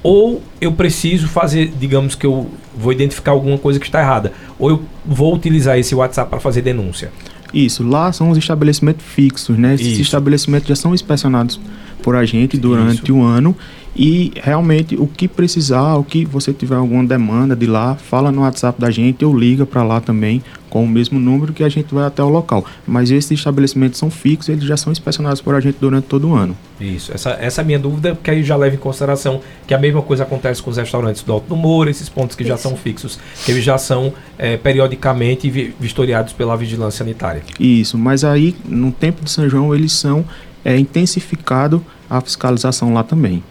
[0.04, 2.46] ou eu preciso fazer, digamos que eu
[2.76, 6.60] vou identificar alguma coisa que está errada, ou eu vou utilizar esse WhatsApp para fazer
[6.60, 7.10] denúncia.
[7.54, 9.74] Isso, lá são os estabelecimentos fixos, né?
[9.74, 10.02] Esses Isso.
[10.02, 11.60] estabelecimentos já são inspecionados
[12.04, 13.14] por a gente durante Isso.
[13.14, 13.56] o ano
[13.96, 18.42] e realmente o que precisar, o que você tiver alguma demanda de lá, fala no
[18.42, 21.94] WhatsApp da gente ou liga para lá também com o mesmo número que a gente
[21.94, 22.66] vai até o local.
[22.84, 26.34] Mas esses estabelecimentos são fixos, eles já são inspecionados por a gente durante todo o
[26.34, 26.56] ano.
[26.80, 29.78] Isso, essa, essa é a minha dúvida, porque aí já leva em consideração que a
[29.78, 32.48] mesma coisa acontece com os restaurantes do Alto do Moro, esses pontos que Isso.
[32.48, 37.42] já são fixos, que eles já são é, periodicamente vistoriados pela vigilância sanitária.
[37.60, 40.24] Isso, mas aí no tempo de São João eles são
[40.64, 43.42] é, intensificado a fiscalização lá também.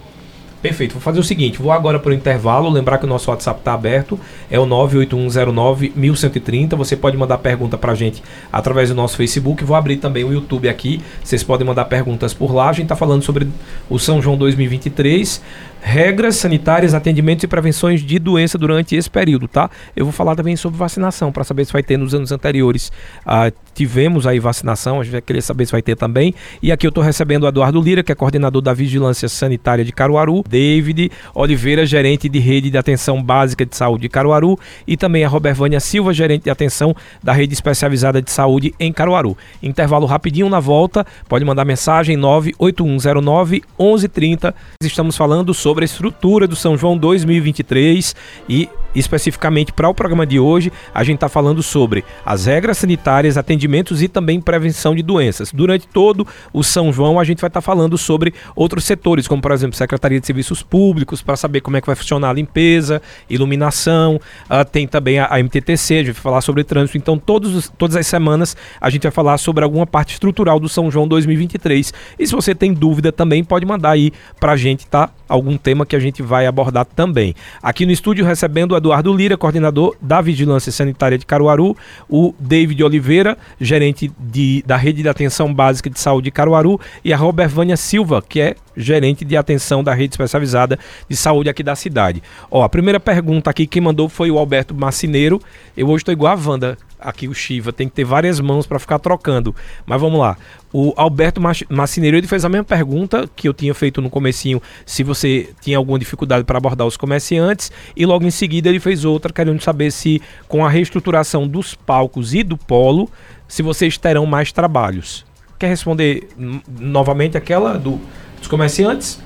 [0.64, 0.94] Perfeito.
[0.94, 3.74] Vou fazer o seguinte, vou agora para o intervalo, lembrar que o nosso WhatsApp está
[3.74, 4.18] aberto,
[4.50, 6.78] é o 98109-1130.
[6.78, 9.62] Você pode mandar pergunta para a gente através do nosso Facebook.
[9.66, 12.70] Vou abrir também o YouTube aqui, vocês podem mandar perguntas por lá.
[12.70, 13.50] A gente está falando sobre
[13.90, 15.42] o São João 2023
[15.84, 19.70] regras sanitárias, atendimentos e prevenções de doença durante esse período, tá?
[19.94, 22.90] Eu vou falar também sobre vacinação, para saber se vai ter nos anos anteriores.
[23.26, 26.34] Ah, tivemos aí vacinação, a gente vai querer saber se vai ter também.
[26.62, 29.92] E aqui eu estou recebendo o Eduardo Lira, que é coordenador da Vigilância Sanitária de
[29.92, 35.26] Caruaru, David Oliveira, gerente de rede de atenção básica de saúde de Caruaru, e também
[35.26, 39.38] a Robervânia Silva, gerente de atenção da rede especializada de saúde em Caruaru.
[39.62, 44.56] Intervalo rapidinho na volta, pode mandar mensagem 98109 1130.
[44.82, 48.16] Estamos falando sobre sobre a estrutura do São João 2023
[48.48, 53.38] e especificamente para o programa de hoje, a gente está falando sobre as regras sanitárias,
[53.38, 55.52] atendimentos e também prevenção de doenças.
[55.52, 59.42] Durante todo o São João, a gente vai estar tá falando sobre outros setores, como
[59.42, 63.02] por exemplo, Secretaria de Serviços Públicos, para saber como é que vai funcionar a limpeza,
[63.30, 66.98] iluminação, uh, tem também a, a, MTTC, a gente vai falar sobre trânsito.
[66.98, 70.90] Então, todos, todas as semanas a gente vai falar sobre alguma parte estrutural do São
[70.90, 71.94] João 2023.
[72.20, 75.10] E se você tem dúvida também, pode mandar aí para a gente, tá?
[75.28, 77.34] Algum tema que a gente vai abordar também.
[77.62, 81.76] Aqui no estúdio recebendo o Eduardo Lira, coordenador da Vigilância Sanitária de Caruaru,
[82.10, 87.14] o David Oliveira, gerente de, da Rede de Atenção Básica de Saúde de Caruaru, e
[87.14, 91.76] a Robervânia Silva, que é gerente de atenção da rede especializada de saúde aqui da
[91.76, 92.22] cidade.
[92.50, 95.40] Ó, a primeira pergunta aqui quem mandou foi o Alberto Macineiro.
[95.78, 98.80] Eu hoje estou igual a Wanda, aqui o Shiva, tem que ter várias mãos para
[98.80, 99.56] ficar trocando.
[99.86, 100.38] Mas vamos lá.
[100.72, 105.04] O Alberto Macineiro ele fez a mesma pergunta que eu tinha feito no comecinho, se
[105.04, 109.32] você tinha alguma dificuldade para abordar os comerciantes, e logo em seguida ele fez outra
[109.32, 113.10] querendo saber se com a reestruturação dos palcos e do polo,
[113.48, 115.26] se vocês terão mais trabalhos.
[115.60, 116.28] Quer responder
[116.68, 118.00] novamente aquela do
[118.44, 119.20] dos comerciantes?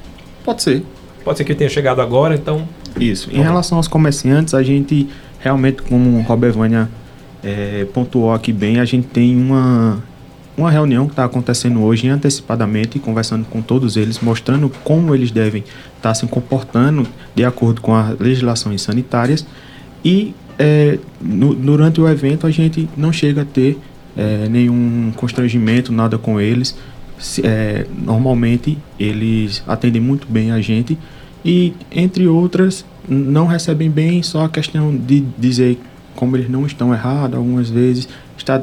[0.43, 0.83] Pode ser.
[1.23, 2.67] Pode ser que tenha chegado agora, então.
[2.99, 3.29] Isso.
[3.31, 5.09] Em relação aos comerciantes, a gente
[5.39, 6.89] realmente, como o Robert Vânia
[7.47, 10.03] é, pontuou aqui bem, a gente tem uma
[10.57, 15.61] uma reunião que está acontecendo hoje antecipadamente, conversando com todos eles, mostrando como eles devem
[15.61, 19.45] estar tá se comportando de acordo com as legislações sanitárias.
[20.03, 23.77] E é, no, durante o evento a gente não chega a ter
[24.17, 26.75] é, nenhum constrangimento, nada com eles.
[27.43, 30.97] É, normalmente eles atendem muito bem a gente
[31.45, 35.79] e, entre outras, não recebem bem só a questão de dizer
[36.17, 38.61] como eles não estão errados, algumas vezes, está,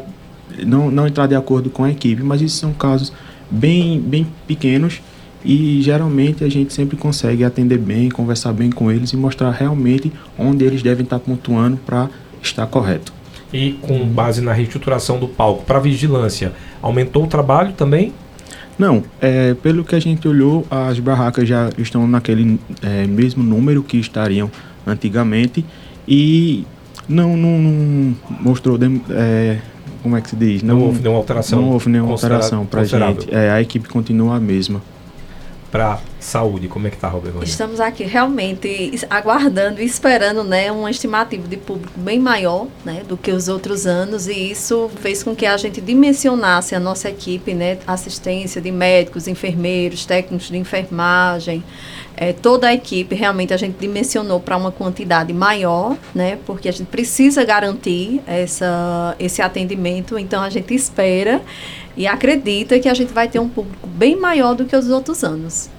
[0.67, 3.12] não, não entrar de acordo com a equipe, mas isso são casos
[3.51, 5.01] bem, bem pequenos
[5.45, 10.11] e geralmente a gente sempre consegue atender bem, conversar bem com eles e mostrar realmente
[10.38, 12.09] onde eles devem estar pontuando para
[12.43, 13.12] estar correto.
[13.53, 18.12] E com base na reestruturação do palco para vigilância, aumentou o trabalho também?
[18.77, 23.83] Não, é, pelo que a gente olhou, as barracas já estão naquele é, mesmo número
[23.83, 24.51] que estariam
[24.85, 25.64] antigamente
[26.09, 26.64] e
[27.09, 28.79] não, não, não mostrou,
[29.11, 29.59] é,
[30.03, 30.62] como é que se diz?
[30.62, 31.61] Não, não houve nenhuma alteração.
[31.61, 33.35] Não houve nenhuma alteração para a gente.
[33.35, 34.81] É, a equipe continua a mesma
[35.75, 36.69] para saúde.
[36.69, 37.43] Como é que está, Roberto?
[37.43, 43.17] Estamos aqui realmente aguardando e esperando né, uma estimativa de público bem maior né, do
[43.17, 47.55] que os outros anos e isso fez com que a gente dimensionasse a nossa equipe,
[47.55, 51.65] né, assistência de médicos, enfermeiros, técnicos de enfermagem,
[52.17, 56.39] é, toda a equipe realmente a gente dimensionou para uma quantidade maior, né?
[56.47, 61.43] Porque a gente precisa garantir essa, esse atendimento, então a gente espera
[61.97, 65.23] e acredita que a gente vai ter um público bem maior do que os outros
[65.23, 65.71] anos.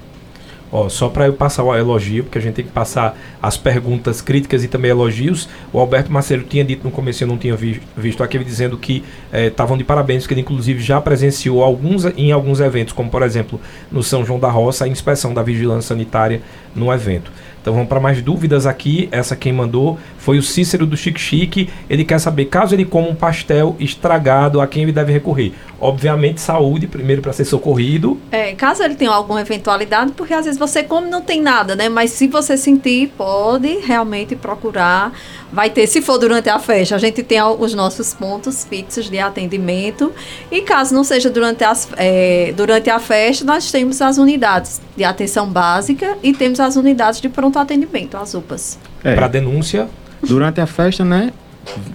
[0.72, 4.20] Ó, só para eu passar o elogio, porque a gente tem que passar as perguntas
[4.20, 5.48] críticas e também elogios.
[5.72, 9.04] O Alberto Macedo tinha dito no começo, eu não tinha vi, visto aqui, dizendo que
[9.32, 13.22] estavam eh, de parabéns, que ele inclusive já presenciou alguns, em alguns eventos, como por
[13.22, 13.60] exemplo
[13.92, 16.42] no São João da Roça, a inspeção da vigilância sanitária
[16.76, 17.32] no evento.
[17.66, 19.10] Então vamos para mais dúvidas aqui.
[19.12, 21.68] Essa quem mandou foi o Cícero do Chique Chique.
[21.90, 25.52] Ele quer saber, caso ele coma um pastel estragado, a quem ele deve recorrer?
[25.82, 28.20] Obviamente, saúde, primeiro para ser socorrido.
[28.32, 31.90] É, caso ele tenha alguma eventualidade, porque às vezes você come não tem nada, né?
[31.90, 35.12] Mas se você sentir, pode realmente procurar.
[35.52, 39.18] Vai ter, se for durante a festa, a gente tem os nossos pontos fixos de
[39.18, 40.12] atendimento.
[40.52, 45.04] E caso não seja durante, as, é, durante a festa, nós temos as unidades de
[45.04, 48.80] atenção básica e temos as unidades de pronto atendimento, as UPAs.
[49.04, 49.88] É, Para denúncia?
[50.28, 51.32] Durante a festa, né?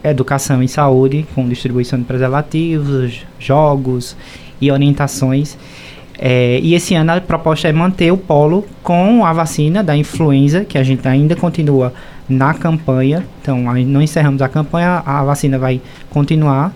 [0.04, 4.16] educação em saúde com distribuição de preservativos, jogos
[4.60, 5.58] e orientações.
[6.18, 10.64] É, e esse ano a proposta é manter o polo com a vacina da influenza,
[10.64, 11.94] que a gente ainda continua
[12.28, 13.26] na campanha.
[13.42, 16.74] Então, não encerramos a campanha, a vacina vai continuar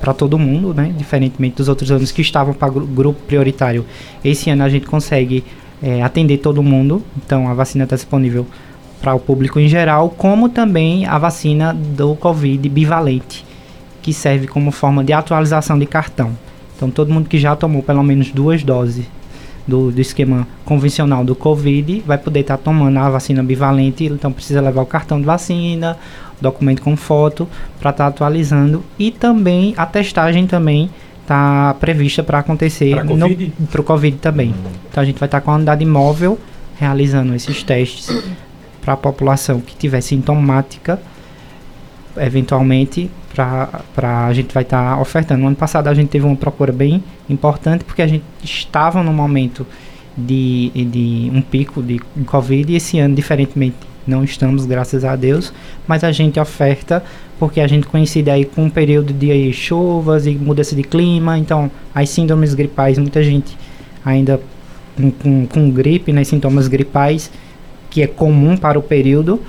[0.00, 0.92] para todo mundo, né?
[0.96, 3.84] Diferentemente dos outros anos que estavam para grupo prioritário.
[4.24, 5.44] Esse ano a gente consegue
[5.82, 7.02] é, atender todo mundo.
[7.16, 8.46] Então, a vacina está disponível
[9.00, 13.44] para o público em geral, como também a vacina do Covid bivalente,
[14.00, 16.32] que serve como forma de atualização de cartão.
[16.76, 19.06] Então, todo mundo que já tomou pelo menos duas doses
[19.66, 24.32] do, do esquema convencional do Covid vai poder estar tá tomando a vacina bivalente, então
[24.32, 25.96] precisa levar o cartão de vacina,
[26.40, 27.48] documento com foto
[27.80, 30.90] para estar tá atualizando e também a testagem também
[31.22, 32.96] está prevista para acontecer
[33.70, 34.48] para o Covid também.
[34.48, 34.72] Uhum.
[34.90, 36.38] Então a gente vai estar tá com a unidade móvel
[36.76, 38.22] realizando esses testes
[38.82, 41.00] para a população que tiver sintomática,
[42.18, 45.40] eventualmente para a gente vai estar tá ofertando.
[45.40, 49.12] No ano passado a gente teve uma procura bem importante porque a gente estava no
[49.12, 49.66] momento
[50.16, 53.76] de, de um pico de Covid e esse ano, diferentemente,
[54.06, 55.52] não estamos, graças a Deus,
[55.86, 57.02] mas a gente oferta
[57.38, 61.70] porque a gente coincide aí com um período de chuvas e mudança de clima, então
[61.94, 63.56] as síndromes gripais, muita gente
[64.04, 64.40] ainda
[64.96, 67.30] com, com, com gripe, né, sintomas gripais,
[67.90, 69.40] que é comum para o período,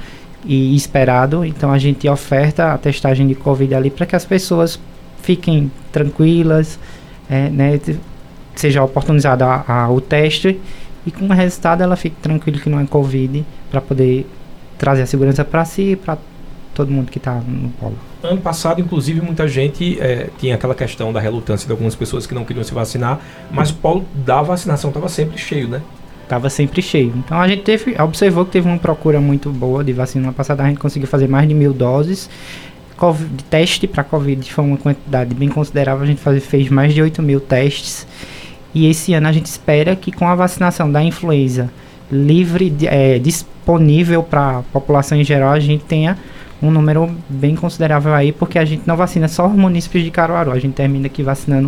[0.46, 1.43] e esperado.
[1.43, 4.80] Então a gente oferta a testagem de Covid ali para que as pessoas
[5.22, 6.80] fiquem tranquilas,
[7.30, 7.80] é, né,
[8.56, 10.60] seja oportunizado a, a, o teste
[11.06, 14.28] e com o resultado ela fique tranquila que não é Covid para poder
[14.78, 16.18] trazer a segurança para si e para
[16.74, 17.98] todo mundo que está no polo.
[18.22, 22.36] Ano passado, inclusive, muita gente é, tinha aquela questão da relutância de algumas pessoas que
[22.36, 23.20] não queriam se vacinar,
[23.50, 25.82] mas o polo da vacinação estava sempre cheio, né?
[26.26, 27.13] Estava sempre cheio.
[27.15, 30.28] Então a gente teve, observou que teve uma procura muito boa de vacina.
[30.28, 32.30] No passado a gente conseguiu fazer mais de mil doses.
[32.97, 36.03] COVID, teste para Covid foi uma quantidade bem considerável.
[36.03, 38.07] A gente faz, fez mais de 8 mil testes.
[38.73, 41.69] E esse ano a gente espera que com a vacinação da influenza
[42.11, 46.17] livre, é, disponível para a população em geral, a gente tenha
[46.61, 50.51] um número bem considerável aí, porque a gente não vacina só os munícipes de Caruaru,
[50.51, 51.67] a gente termina aqui vacinando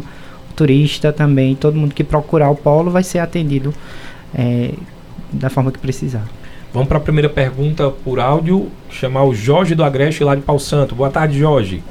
[0.50, 3.74] o turista também, todo mundo que procurar o polo vai ser atendido
[4.36, 4.72] é,
[5.32, 6.26] da forma que precisar.
[6.74, 10.60] Vamos para a primeira pergunta por áudio, chamar o Jorge do Agreste lá de Pau
[10.60, 10.94] Santo.
[10.94, 11.82] Boa tarde, Jorge.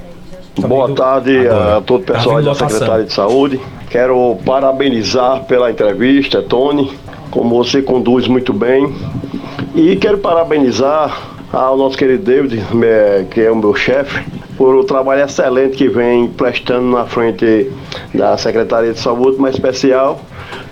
[0.60, 1.76] Tá Boa tarde agora.
[1.76, 3.60] a todo o tá pessoal tá da Secretaria de Saúde.
[3.90, 6.92] Quero parabenizar pela entrevista, Tony,
[7.30, 8.94] como você conduz muito bem.
[9.74, 12.62] E quero parabenizar ao nosso querido David,
[13.30, 14.24] que é o meu chefe,
[14.56, 17.70] por o trabalho excelente que vem prestando na frente
[18.14, 20.20] da Secretaria de Saúde, mas especial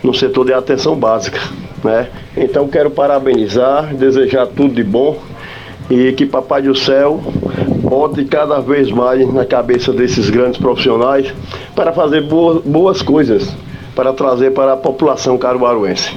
[0.03, 1.41] no setor de atenção básica.
[1.83, 2.09] Né?
[2.37, 5.19] Então quero parabenizar, desejar tudo de bom
[5.91, 7.21] e que Papai do Céu
[7.83, 11.33] bote cada vez mais na cabeça desses grandes profissionais
[11.77, 13.55] para fazer boas, boas coisas
[13.95, 16.11] para trazer para a população caruaruense.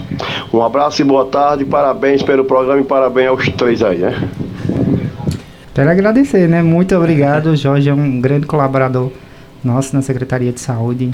[0.51, 4.29] Um abraço e boa tarde, parabéns pelo programa e parabéns aos três aí, né?
[5.77, 6.63] Quero agradecer, né?
[6.63, 9.11] Muito obrigado, Jorge é um grande colaborador
[9.63, 11.11] nosso na Secretaria de Saúde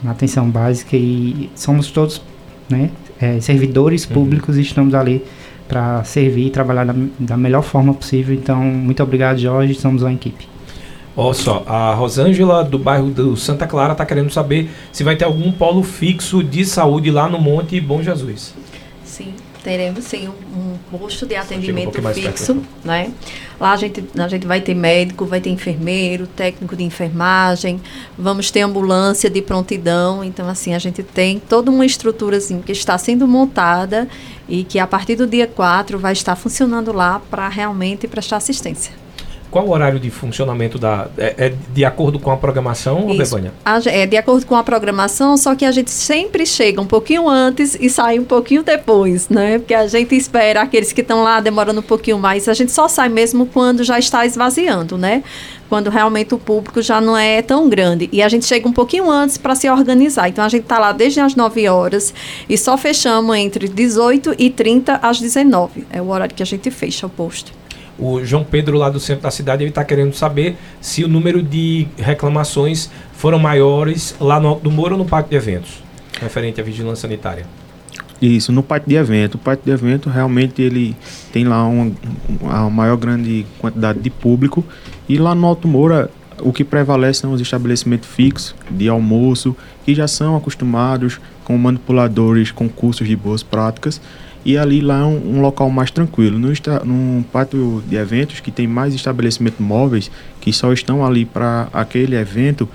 [0.00, 2.22] na atenção básica e somos todos
[2.70, 2.90] né,
[3.20, 4.14] é, servidores uhum.
[4.14, 5.24] públicos e estamos ali
[5.66, 8.32] para servir e trabalhar da, da, melhor forma possível.
[8.32, 9.74] Então, muito obrigado, Jorge.
[9.74, 10.46] Somos uma equipe.
[11.16, 15.24] Olha só, a Rosângela do bairro do Santa Clara está querendo saber se vai ter
[15.24, 18.54] algum polo fixo de saúde lá no Monte Bom Jesus.
[19.04, 19.34] Sim,
[19.66, 23.10] teremos sim um, posto de atendimento um fixo, né?
[23.58, 27.80] Lá a gente, a gente vai ter médico, vai ter enfermeiro, técnico de enfermagem,
[28.16, 30.22] vamos ter ambulância de prontidão.
[30.22, 34.06] Então, assim, a gente tem toda uma estrutura assim, que está sendo montada
[34.48, 38.92] e que a partir do dia 4 vai estar funcionando lá para realmente prestar assistência.
[39.56, 41.08] Qual o horário de funcionamento da.
[41.16, 43.06] É, é de acordo com a programação.
[43.16, 43.54] Bebânia?
[43.86, 47.74] É de acordo com a programação, só que a gente sempre chega um pouquinho antes
[47.80, 49.58] e sai um pouquinho depois, né?
[49.58, 52.50] Porque a gente espera aqueles que estão lá demorando um pouquinho mais.
[52.50, 55.24] A gente só sai mesmo quando já está esvaziando, né?
[55.70, 58.10] Quando realmente o público já não é tão grande.
[58.12, 60.28] E a gente chega um pouquinho antes para se organizar.
[60.28, 62.12] Então a gente está lá desde as 9 horas
[62.46, 65.86] e só fechamos entre 18 e 30 às 19.
[65.90, 67.52] É o horário que a gente fecha o posto.
[67.98, 71.42] O João Pedro, lá do centro da cidade, ele está querendo saber se o número
[71.42, 75.82] de reclamações foram maiores lá no Alto do Moro ou no pátio de eventos,
[76.20, 77.46] referente à vigilância sanitária.
[78.20, 79.34] Isso, no pátio de evento.
[79.34, 80.96] O pátio de evento realmente ele
[81.32, 81.92] tem lá uma,
[82.40, 84.64] uma maior grande quantidade de público.
[85.08, 89.94] E lá no Alto Moura, o que prevalece são os estabelecimentos fixos de almoço, que
[89.94, 94.00] já são acostumados com manipuladores com cursos de boas práticas
[94.46, 96.38] e ali lá é um, um local mais tranquilo.
[96.38, 96.52] No,
[96.84, 100.08] num pátio de eventos que tem mais estabelecimentos móveis
[100.40, 102.68] que só estão ali para aquele evento,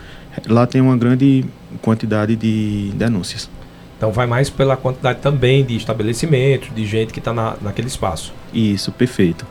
[0.49, 1.45] lá tem uma grande
[1.81, 3.49] quantidade de denúncias.
[3.97, 8.33] Então vai mais pela quantidade também de estabelecimentos, de gente que está na, naquele espaço.
[8.53, 9.45] Isso, perfeito.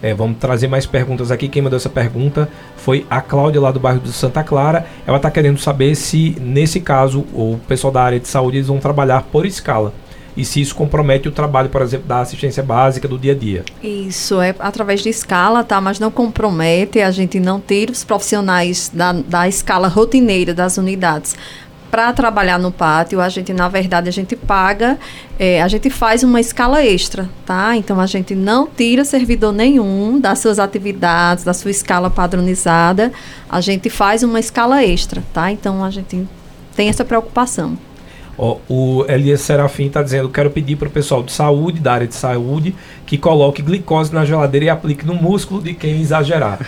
[0.00, 1.48] É, vamos trazer mais perguntas aqui.
[1.48, 4.86] Quem mandou essa pergunta foi a Cláudia, lá do bairro de Santa Clara.
[5.04, 8.78] Ela está querendo saber se, nesse caso, o pessoal da área de saúde eles vão
[8.78, 9.92] trabalhar por escala
[10.38, 13.64] e se isso compromete o trabalho, por exemplo, da assistência básica do dia a dia.
[13.82, 15.80] Isso, é através de escala, tá?
[15.80, 21.36] Mas não compromete, a gente não tira os profissionais da, da escala rotineira das unidades
[21.90, 24.98] para trabalhar no pátio, a gente, na verdade, a gente paga,
[25.38, 27.74] é, a gente faz uma escala extra, tá?
[27.76, 33.10] Então, a gente não tira servidor nenhum das suas atividades, da sua escala padronizada,
[33.48, 35.50] a gente faz uma escala extra, tá?
[35.50, 36.28] Então, a gente
[36.76, 37.78] tem essa preocupação.
[38.38, 42.14] O Elias Serafim está dizendo: quero pedir para o pessoal de saúde, da área de
[42.14, 42.72] saúde,
[43.04, 46.60] que coloque glicose na geladeira e aplique no músculo de quem exagerar.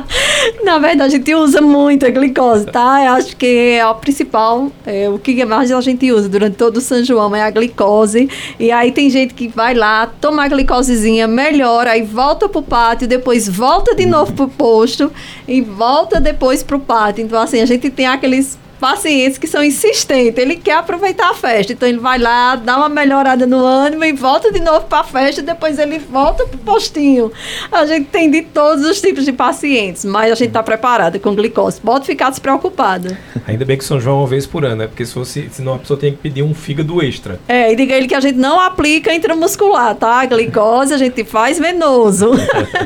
[0.62, 3.02] na verdade, a gente usa muito a glicose, tá?
[3.04, 6.76] Eu acho que é o principal, é, o que mais a gente usa durante todo
[6.76, 8.28] o São João é a glicose.
[8.60, 13.08] E aí tem gente que vai lá, toma a glicosezinha, melhora, aí volta pro pátio,
[13.08, 15.10] depois volta de novo pro posto
[15.46, 17.24] e volta depois pro pátio.
[17.24, 21.72] Então, assim, a gente tem aqueles pacientes que são insistentes, ele quer aproveitar a festa,
[21.72, 25.04] então ele vai lá, dá uma melhorada no ânimo e volta de novo para a
[25.04, 27.32] festa, depois ele volta para o postinho.
[27.70, 31.34] A gente tem de todos os tipos de pacientes, mas a gente está preparado com
[31.34, 31.80] glicose.
[31.80, 33.16] Pode ficar despreocupado.
[33.46, 34.86] Ainda bem que São João é uma vez por ano, né?
[34.86, 37.40] Porque se fosse, senão a pessoa tem que pedir um fígado extra.
[37.48, 40.20] É, e diga ele que a gente não aplica intramuscular, tá?
[40.20, 42.30] A glicose a gente faz venoso.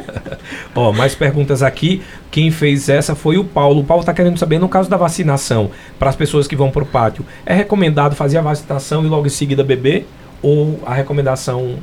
[0.74, 2.02] Ó, mais perguntas aqui.
[2.30, 3.80] Quem fez essa foi o Paulo.
[3.80, 6.82] O Paulo está querendo saber, no caso da vacinação, para as pessoas que vão para
[6.82, 10.06] o pátio, é recomendado fazer a vacinação e logo em seguida beber?
[10.42, 11.76] Ou a recomendação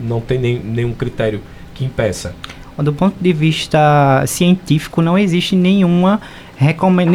[0.00, 1.40] não tem nem, nenhum critério
[1.74, 2.34] que impeça?
[2.78, 6.20] Do ponto de vista científico, não existe nenhuma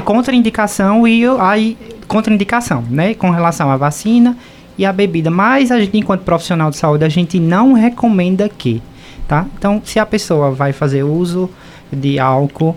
[0.03, 4.37] contraindicação e aí contraindicação, né, com relação à vacina
[4.77, 5.31] e à bebida.
[5.31, 8.81] Mas a gente, enquanto profissional de saúde, a gente não recomenda que,
[9.25, 9.45] tá?
[9.57, 11.49] Então, se a pessoa vai fazer uso
[11.95, 12.75] de álcool.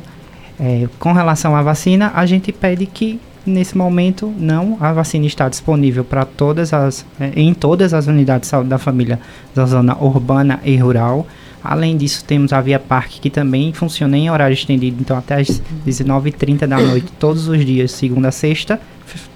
[0.58, 5.48] É, com relação à vacina, a gente pede que nesse momento não a vacina está
[5.48, 9.20] disponível para todas as é, em todas as unidades de saúde da família
[9.54, 11.26] da zona urbana e rural.
[11.62, 15.60] Além disso, temos a Via Parque que também funciona em horário estendido, então até às
[15.84, 18.80] 19h30 da noite, todos os dias, segunda a sexta.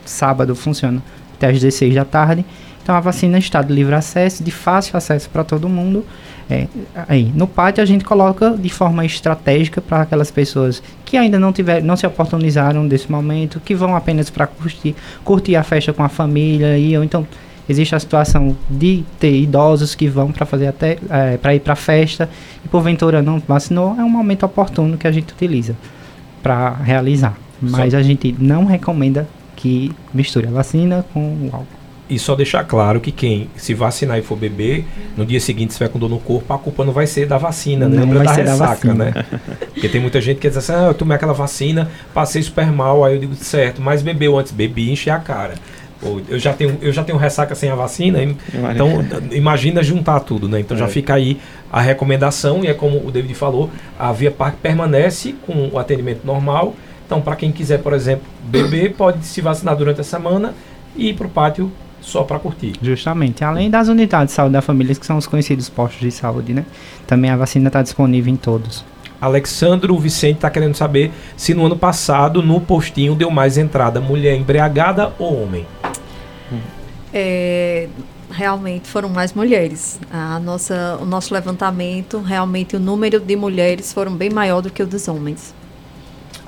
[0.04, 1.02] Sábado funciona
[1.34, 2.44] até às 16 da tarde.
[2.82, 6.04] Então a vacina está de livre acesso, de fácil acesso para todo mundo.
[6.50, 6.66] É,
[7.08, 11.52] aí, no pátio a gente coloca de forma estratégica para aquelas pessoas que ainda não
[11.52, 16.02] tiver, não se oportunizaram desse momento, que vão apenas para curtir, curtir a festa com
[16.02, 17.26] a família e ou então
[17.68, 21.74] existe a situação de ter idosos que vão para fazer até é, para ir para
[21.74, 22.28] a festa
[22.64, 25.76] e porventura não vacinou, é um momento oportuno que a gente utiliza
[26.42, 27.36] para realizar.
[27.62, 27.98] Mas Só.
[27.98, 31.79] a gente não recomenda que misture a vacina com o álcool.
[32.10, 34.84] E só deixar claro que quem se vacinar e for beber,
[35.16, 37.38] no dia seguinte, se tiver com dor no corpo, a culpa não vai ser da
[37.38, 38.00] vacina, né?
[38.00, 39.24] Lembra da ressaca, da né?
[39.72, 43.04] Porque tem muita gente que diz assim, ah, eu tomei aquela vacina, passei super mal,
[43.04, 45.54] aí eu digo, certo, mas bebeu antes, bebi, enche a cara.
[46.00, 50.48] Pô, eu já tenho, eu já tenho ressaca sem a vacina, então imagina juntar tudo,
[50.48, 50.58] né?
[50.58, 50.80] Então é.
[50.80, 51.38] já fica aí
[51.70, 56.26] a recomendação, e é como o David falou, a Via Parque permanece com o atendimento
[56.26, 56.74] normal.
[57.06, 60.54] Então, para quem quiser, por exemplo, beber, pode se vacinar durante a semana
[60.96, 61.70] e ir para o pátio
[62.00, 62.72] só para curtir.
[62.82, 63.44] Justamente.
[63.44, 66.64] Além das unidades de saúde da família, que são os conhecidos postos de saúde, né?
[67.06, 68.84] Também a vacina está disponível em todos.
[69.20, 74.34] Alexandro Vicente está querendo saber se no ano passado no postinho deu mais entrada mulher
[74.36, 75.66] embriagada ou homem.
[77.12, 77.88] É,
[78.30, 80.00] realmente foram mais mulheres.
[80.10, 84.82] A nossa, o nosso levantamento, realmente o número de mulheres foram bem maior do que
[84.82, 85.54] o dos homens.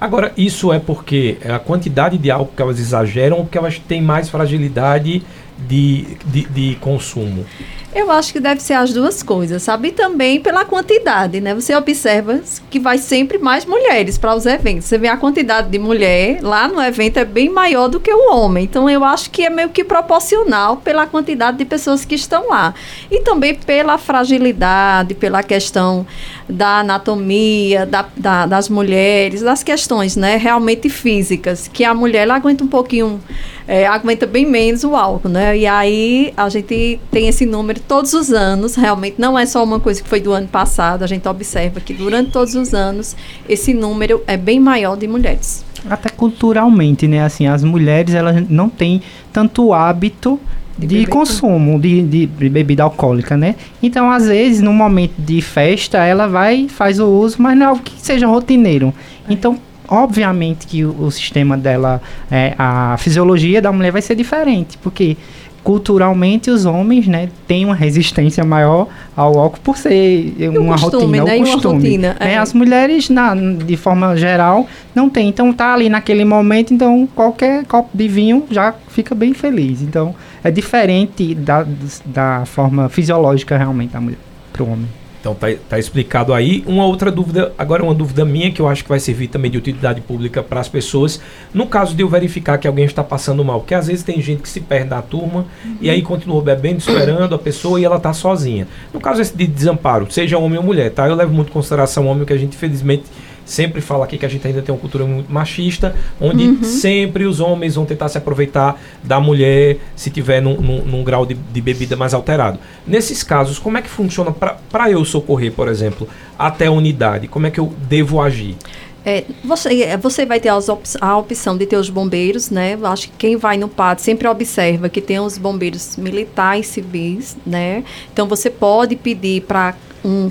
[0.00, 4.03] Agora, isso é porque a quantidade de álcool que elas exageram ou porque elas têm
[4.03, 5.22] mais fragilidade
[5.59, 7.46] de, de, de, consumo?
[7.94, 9.88] Eu acho que deve ser as duas coisas, sabe?
[9.88, 11.55] E também pela quantidade, né?
[11.55, 12.40] Você observa
[12.70, 14.86] que vai sempre mais mulheres para os eventos.
[14.86, 18.32] Você vê a quantidade de mulher lá no evento é bem maior do que o
[18.32, 18.64] homem.
[18.64, 22.74] Então eu acho que é meio que proporcional pela quantidade de pessoas que estão lá.
[23.11, 26.07] E também pela fragilidade, pela questão
[26.48, 30.36] da anatomia da, da, das mulheres, das questões, né?
[30.36, 33.20] Realmente físicas, que a mulher ela aguenta um pouquinho
[33.66, 35.56] é, aguenta bem menos o álcool, né?
[35.56, 39.80] E aí a gente tem esse número todos os anos, realmente não é só uma
[39.80, 43.16] coisa que foi do ano passado, a gente observa que durante todos os anos
[43.48, 45.64] esse número é bem maior de mulheres.
[45.88, 47.24] Até culturalmente, né?
[47.24, 49.02] Assim, as mulheres elas não têm
[49.32, 50.38] tanto hábito
[50.78, 53.56] de, de consumo de, de, bebida alcoólica, né?
[53.82, 57.68] Então, às vezes, no momento de festa, ela vai faz o uso, mas não é
[57.68, 58.92] algo que seja rotineiro.
[59.28, 59.58] Então,
[59.93, 65.16] obviamente que o, o sistema dela, é, a fisiologia da mulher vai ser diferente, porque
[65.62, 71.24] culturalmente os homens, né, têm uma resistência maior ao álcool por ser uma costume, rotina,
[71.24, 71.36] né?
[71.36, 71.74] o costume.
[71.74, 72.36] Rotina, é.
[72.36, 75.28] As mulheres, na, de forma geral, não tem.
[75.28, 79.82] Então tá ali naquele momento, então qualquer copo de vinho já fica bem feliz.
[79.82, 81.64] Então é diferente da,
[82.07, 84.18] da forma fisiológica realmente da mulher
[84.53, 85.01] para o homem.
[85.22, 86.64] Então tá, tá, explicado aí.
[86.66, 89.56] Uma outra dúvida, agora uma dúvida minha que eu acho que vai servir também de
[89.56, 91.20] utilidade pública para as pessoas.
[91.54, 94.42] No caso de eu verificar que alguém está passando mal, porque às vezes tem gente
[94.42, 95.76] que se perde da turma uhum.
[95.80, 98.66] e aí continua bebendo, esperando a pessoa e ela tá sozinha.
[98.92, 101.06] No caso esse de desamparo, seja homem ou mulher, tá?
[101.06, 103.04] Eu levo muito em consideração o homem que a gente infelizmente
[103.45, 106.62] sempre fala aqui que a gente ainda tem uma cultura muito machista, onde uhum.
[106.62, 111.26] sempre os homens vão tentar se aproveitar da mulher se tiver num, num, num grau
[111.26, 112.59] de, de, bebida mais alterado.
[112.86, 117.28] Nesses casos, como é que funciona para eu socorrer, por exemplo, até a unidade?
[117.28, 118.57] Como é que eu devo agir?
[119.05, 122.78] É, você, é, você vai ter op a opção de ter os bombeiros, né?
[122.84, 127.82] Acho que quem vai no pátio sempre observa que tem os bombeiros militares, civis, né?
[128.12, 129.74] Então você pode pedir para
[130.05, 130.30] um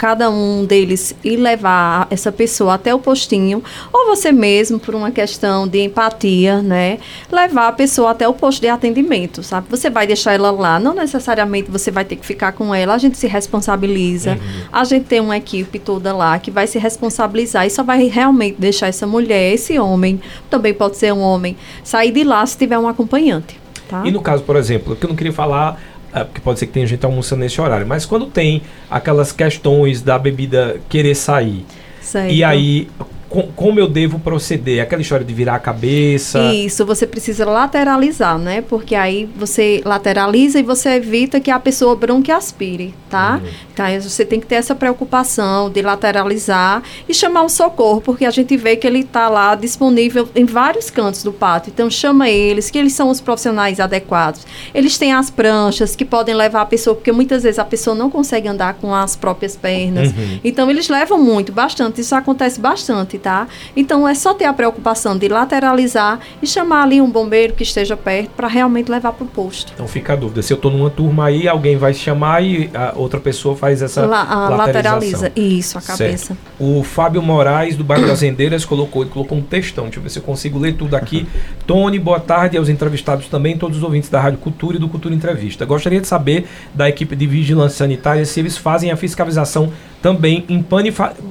[0.00, 5.10] cada um deles e levar essa pessoa até o postinho, ou você mesmo, por uma
[5.10, 6.96] questão de empatia, né,
[7.30, 9.66] levar a pessoa até o posto de atendimento, sabe?
[9.68, 12.98] Você vai deixar ela lá, não necessariamente você vai ter que ficar com ela, a
[12.98, 14.68] gente se responsabiliza, uhum.
[14.72, 18.56] a gente tem uma equipe toda lá que vai se responsabilizar e só vai realmente
[18.58, 22.78] deixar essa mulher, esse homem, também pode ser um homem, sair de lá se tiver
[22.78, 23.60] um acompanhante.
[23.86, 24.02] Tá?
[24.06, 25.78] E no caso, por exemplo, que eu não queria falar
[26.12, 30.02] é, porque pode ser que tenha gente almoçando nesse horário, mas quando tem aquelas questões
[30.02, 31.64] da bebida querer sair,
[32.00, 32.32] certo.
[32.32, 32.88] e aí
[33.30, 34.82] com, como eu devo proceder?
[34.82, 36.52] Aquela história de virar a cabeça.
[36.52, 38.60] Isso, você precisa lateralizar, né?
[38.60, 43.40] Porque aí você lateraliza e você evita que a pessoa bronquiaspire, tá?
[43.42, 43.50] Uhum.
[43.72, 48.30] Então você tem que ter essa preocupação de lateralizar e chamar o socorro, porque a
[48.30, 51.70] gente vê que ele está lá disponível em vários cantos do pátio.
[51.72, 54.44] Então chama eles, que eles são os profissionais adequados.
[54.74, 58.10] Eles têm as pranchas que podem levar a pessoa, porque muitas vezes a pessoa não
[58.10, 60.08] consegue andar com as próprias pernas.
[60.08, 60.40] Uhum.
[60.42, 62.00] Então eles levam muito, bastante.
[62.00, 63.46] Isso acontece bastante tá?
[63.76, 67.96] Então é só ter a preocupação de lateralizar e chamar ali um bombeiro que esteja
[67.96, 69.72] perto para realmente levar para o posto.
[69.74, 72.92] Então fica a dúvida, se eu estou numa turma aí, alguém vai chamar e a
[72.96, 75.30] outra pessoa faz essa La, lateraliza.
[75.36, 76.26] Isso, a cabeça.
[76.26, 76.38] Certo.
[76.58, 80.10] O Fábio Moraes do bairro das Rendeiras colocou, ele colocou um textão, deixa eu ver
[80.10, 81.26] se eu consigo ler tudo aqui.
[81.66, 85.14] Tony, boa tarde aos entrevistados também, todos os ouvintes da Rádio Cultura e do Cultura
[85.14, 85.64] Entrevista.
[85.64, 89.72] Gostaria de saber da equipe de vigilância sanitária se eles fazem a fiscalização
[90.02, 90.64] também em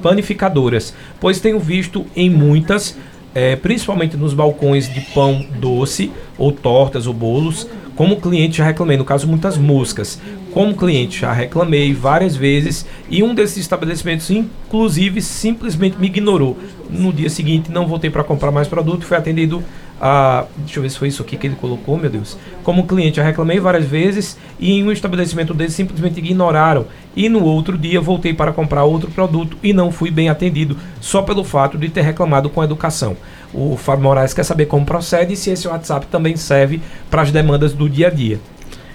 [0.02, 2.96] panificadoras, pois tenho visto em muitas,
[3.34, 7.66] é, principalmente nos balcões de pão doce, ou tortas ou bolos,
[8.00, 10.18] como cliente já reclamei, no caso muitas moscas.
[10.52, 16.56] Como cliente já reclamei várias vezes e um desses estabelecimentos, inclusive, simplesmente me ignorou.
[16.88, 19.62] No dia seguinte, não voltei para comprar mais produto, foi atendido
[20.00, 20.46] a.
[20.56, 22.36] Deixa eu ver se foi isso aqui que ele colocou, meu Deus.
[22.62, 26.86] Como cliente, já reclamei várias vezes e em um estabelecimento deles simplesmente ignoraram.
[27.14, 31.22] E no outro dia voltei para comprar outro produto e não fui bem atendido, só
[31.22, 33.16] pelo fato de ter reclamado com a educação.
[33.52, 36.80] O Fábio Moraes quer saber como procede e se esse WhatsApp também serve
[37.10, 38.38] para as demandas do dia a dia.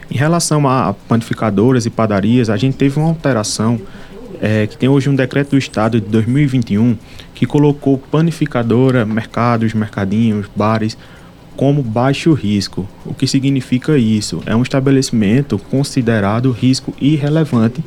[0.09, 3.79] Em relação a panificadoras e padarias, a gente teve uma alteração
[4.41, 6.97] é, que tem hoje um decreto do Estado de 2021
[7.33, 10.97] que colocou panificadora, mercados, mercadinhos, bares
[11.55, 12.87] como baixo risco.
[13.05, 14.41] O que significa isso?
[14.45, 17.83] É um estabelecimento considerado risco irrelevante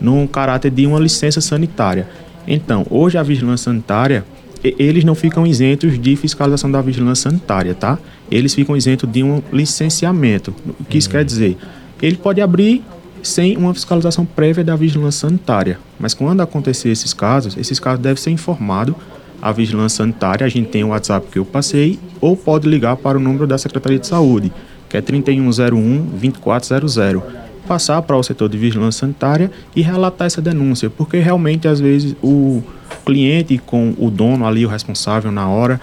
[0.00, 2.08] no caráter de uma licença sanitária.
[2.46, 4.24] Então, hoje a vigilância sanitária,
[4.62, 7.98] eles não ficam isentos de fiscalização da vigilância sanitária, tá?
[8.30, 10.54] Eles ficam isentos de um licenciamento.
[10.80, 11.56] O que isso quer dizer?
[12.00, 12.82] Ele pode abrir
[13.22, 15.78] sem uma fiscalização prévia da vigilância sanitária.
[15.98, 18.94] Mas quando acontecer esses casos, esses casos devem ser informados
[19.40, 20.46] à vigilância sanitária.
[20.46, 23.58] A gente tem o WhatsApp que eu passei, ou pode ligar para o número da
[23.58, 24.52] Secretaria de Saúde,
[24.88, 27.22] que é 3101 2400.
[27.66, 32.16] Passar para o setor de vigilância sanitária e relatar essa denúncia, porque realmente às vezes
[32.22, 32.62] o
[33.04, 35.78] cliente com o dono ali, o responsável na hora,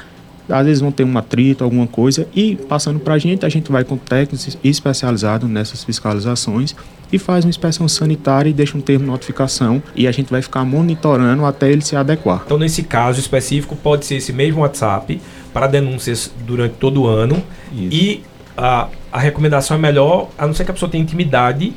[0.49, 3.71] às vezes vão ter um atrito, alguma coisa, e passando para a gente, a gente
[3.71, 6.75] vai com técnicos especializados nessas fiscalizações
[7.11, 10.41] e faz uma inspeção sanitária e deixa um termo de notificação e a gente vai
[10.41, 12.43] ficar monitorando até ele se adequar.
[12.45, 15.21] Então, nesse caso específico, pode ser esse mesmo WhatsApp
[15.53, 17.41] para denúncias durante todo o ano
[17.71, 17.95] Isso.
[17.95, 18.23] e
[18.57, 21.73] a, a recomendação é melhor, a não ser que a pessoa tenha intimidade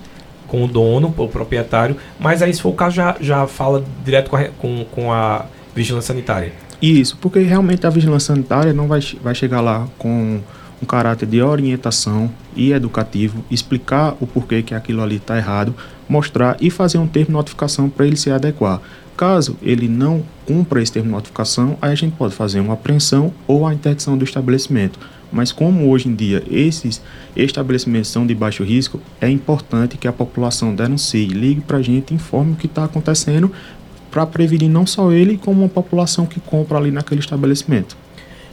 [0.46, 4.30] com o dono, o proprietário, mas aí se for o caso já, já fala direto
[4.30, 5.44] com a, com, com a
[5.74, 6.52] vigilância sanitária.
[6.80, 10.40] Isso, porque realmente a vigilância sanitária não vai, vai chegar lá com
[10.80, 15.74] um caráter de orientação e educativo, explicar o porquê que aquilo ali está errado,
[16.08, 18.80] mostrar e fazer um termo de notificação para ele se adequar.
[19.16, 23.32] Caso ele não cumpra esse termo de notificação, aí a gente pode fazer uma apreensão
[23.48, 24.98] ou a interdição do estabelecimento.
[25.30, 27.02] Mas como hoje em dia esses
[27.36, 32.14] estabelecimentos são de baixo risco, é importante que a população denuncie, ligue para a gente,
[32.14, 33.52] informe o que está acontecendo
[34.10, 37.96] para prevenir não só ele, como a população que compra ali naquele estabelecimento.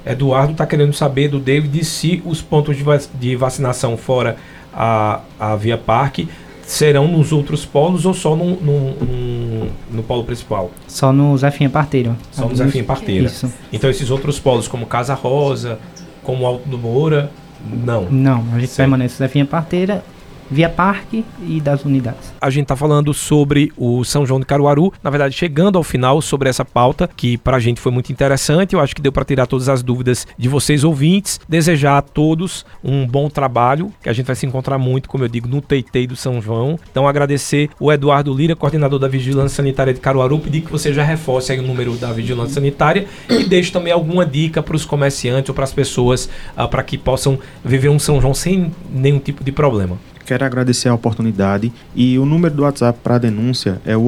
[0.06, 4.38] Eduardo está querendo saber do David se os pontos de, vac de vacinação fora
[4.72, 6.30] a, a Via Parque
[6.62, 10.72] serão nos outros polos ou só no, no, no, no polo principal?
[10.88, 12.16] Só no Zefinha Parteira.
[12.32, 13.26] Só no Zefinha Parteira.
[13.26, 13.52] Isso.
[13.72, 15.80] Então esses outros polos, como Casa Rosa,
[16.24, 17.32] como Alto do Moura,
[17.68, 18.08] não?
[18.10, 18.78] Não, a gente certo.
[18.78, 20.04] permanece no Zefinha Parteira
[20.50, 22.34] via parque e das unidades.
[22.40, 26.22] A gente está falando sobre o São João de Caruaru, na verdade chegando ao final
[26.22, 29.26] sobre essa pauta que para a gente foi muito interessante, eu acho que deu para
[29.26, 34.14] tirar todas as dúvidas de vocês ouvintes, desejar a todos um bom trabalho, que a
[34.14, 36.78] gente vai se encontrar muito, como eu digo, no Teitei do São João.
[36.90, 41.04] Então agradecer o Eduardo Lira, coordenador da Vigilância Sanitária de Caruaru, pedir que você já
[41.04, 45.56] reforce o número da Vigilância Sanitária e deixe também alguma dica para os comerciantes ou
[45.56, 49.52] para as pessoas uh, para que possam viver um São João sem nenhum tipo de
[49.52, 49.98] problema.
[50.26, 54.02] Quero agradecer a oportunidade e o número do WhatsApp para denúncia é o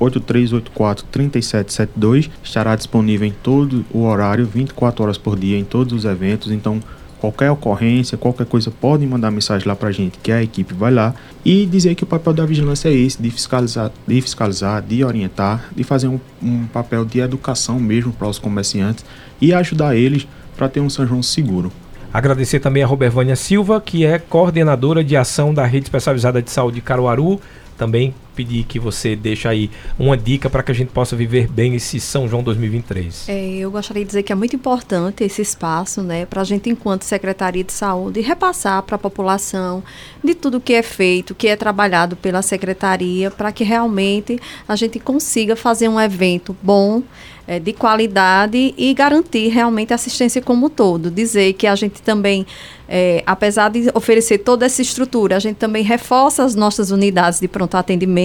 [0.00, 2.30] 819-8384-3772.
[2.42, 6.50] Estará disponível em todo o horário, 24 horas por dia, em todos os eventos.
[6.50, 6.80] Então,
[7.20, 10.90] qualquer ocorrência, qualquer coisa, podem mandar mensagem lá para a gente, que a equipe vai
[10.90, 11.14] lá
[11.44, 15.68] e dizer que o papel da vigilância é esse, de fiscalizar, de, fiscalizar, de orientar,
[15.76, 19.04] de fazer um, um papel de educação mesmo para os comerciantes
[19.38, 21.70] e ajudar eles para ter um São João seguro.
[22.12, 26.80] Agradecer também a Robervânia Silva, que é coordenadora de ação da Rede Especializada de Saúde
[26.80, 27.40] Caruaru.
[27.78, 31.74] Também pedir que você deixe aí uma dica para que a gente possa viver bem
[31.74, 33.28] esse São João 2023.
[33.28, 36.70] É, eu gostaria de dizer que é muito importante esse espaço, né, para a gente,
[36.70, 39.82] enquanto Secretaria de Saúde, repassar para a população
[40.24, 44.98] de tudo que é feito, que é trabalhado pela Secretaria, para que realmente a gente
[44.98, 47.02] consiga fazer um evento bom
[47.50, 51.10] é, de qualidade e garantir realmente assistência como um todo.
[51.10, 52.46] Dizer que a gente também,
[52.88, 57.48] é, apesar de oferecer toda essa estrutura, a gente também reforça as nossas unidades de
[57.48, 58.20] pronto atendimento.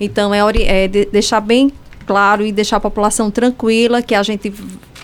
[0.00, 1.72] Então, é, é de deixar bem
[2.06, 4.52] claro e deixar a população tranquila que a gente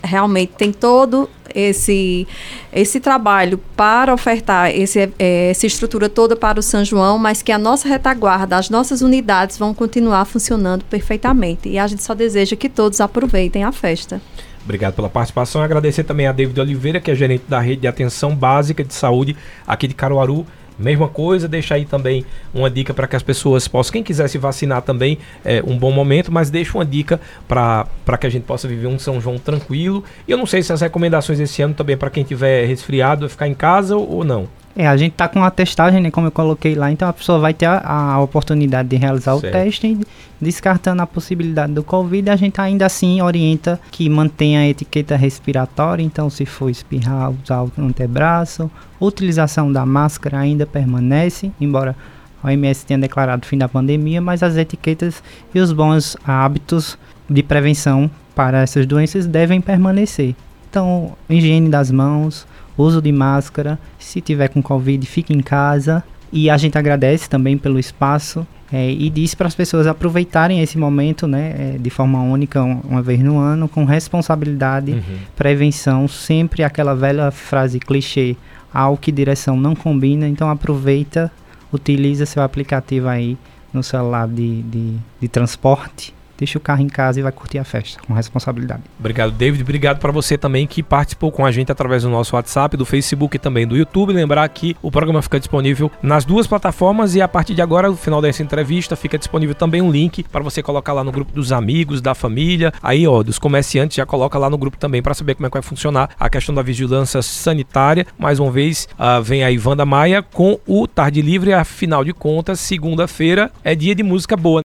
[0.03, 2.26] realmente tem todo esse
[2.72, 7.53] esse trabalho para ofertar esse, é, essa estrutura toda para o São João, mas que
[7.53, 11.68] a nossa retaguarda, as nossas unidades vão continuar funcionando perfeitamente.
[11.68, 14.20] E a gente só deseja que todos aproveitem a festa.
[14.64, 15.61] Obrigado pela participação.
[15.61, 19.37] Agradecer também a David Oliveira, que é gerente da rede de atenção básica de saúde
[19.66, 20.47] aqui de Caruaru.
[20.79, 24.39] Mesma coisa, deixa aí também uma dica para que as pessoas possam, quem quiser se
[24.39, 27.87] vacinar também, é um bom momento, mas deixa uma dica para
[28.18, 30.03] que a gente possa viver um São João tranquilo.
[30.27, 33.29] E eu não sei se as recomendações esse ano também para quem tiver resfriado é
[33.29, 34.49] ficar em casa ou, ou não.
[34.75, 37.39] É, a gente tá com a testagem, né, como eu coloquei lá, então a pessoa
[37.39, 39.47] vai ter a, a oportunidade de realizar certo.
[39.47, 39.99] o teste,
[40.41, 46.03] descartando a possibilidade do Covid, a gente ainda assim orienta que mantenha a etiqueta respiratória,
[46.03, 51.95] então se for espirrar, usar o antebraço, utilização da máscara ainda permanece, embora
[52.43, 55.23] a OMS tenha declarado o fim da pandemia, mas as etiquetas
[55.55, 56.99] e os bons hábitos
[57.29, 60.35] de prevenção para essas doenças devem permanecer.
[60.68, 62.47] Então, higiene das mãos,
[62.77, 63.79] uso de máscara.
[63.99, 66.03] Se tiver com Covid, fique em casa.
[66.33, 70.79] E a gente agradece também pelo espaço é, e diz para as pessoas aproveitarem esse
[70.79, 75.18] momento né, é, de forma única, um, uma vez no ano, com responsabilidade, uhum.
[75.37, 78.35] prevenção, sempre aquela velha frase clichê,
[78.73, 81.31] ao que direção não combina, então aproveita,
[81.70, 83.37] utiliza seu aplicativo aí
[83.75, 87.64] no celular de, de, de transporte deixa o carro em casa e vai curtir a
[87.64, 88.82] festa com responsabilidade.
[88.99, 89.62] Obrigado, David.
[89.62, 93.36] Obrigado para você também que participou com a gente através do nosso WhatsApp, do Facebook
[93.36, 94.12] e também do YouTube.
[94.12, 97.97] Lembrar que o programa fica disponível nas duas plataformas e a partir de agora, no
[97.97, 101.53] final dessa entrevista, fica disponível também um link para você colocar lá no grupo dos
[101.53, 105.36] amigos, da família, aí ó, dos comerciantes, já coloca lá no grupo também para saber
[105.36, 108.07] como é que vai funcionar a questão da vigilância sanitária.
[108.18, 112.59] Mais uma vez, uh, vem a Ivanda Maia com o Tarde Livre, afinal de contas,
[112.59, 114.61] segunda-feira é dia de música boa.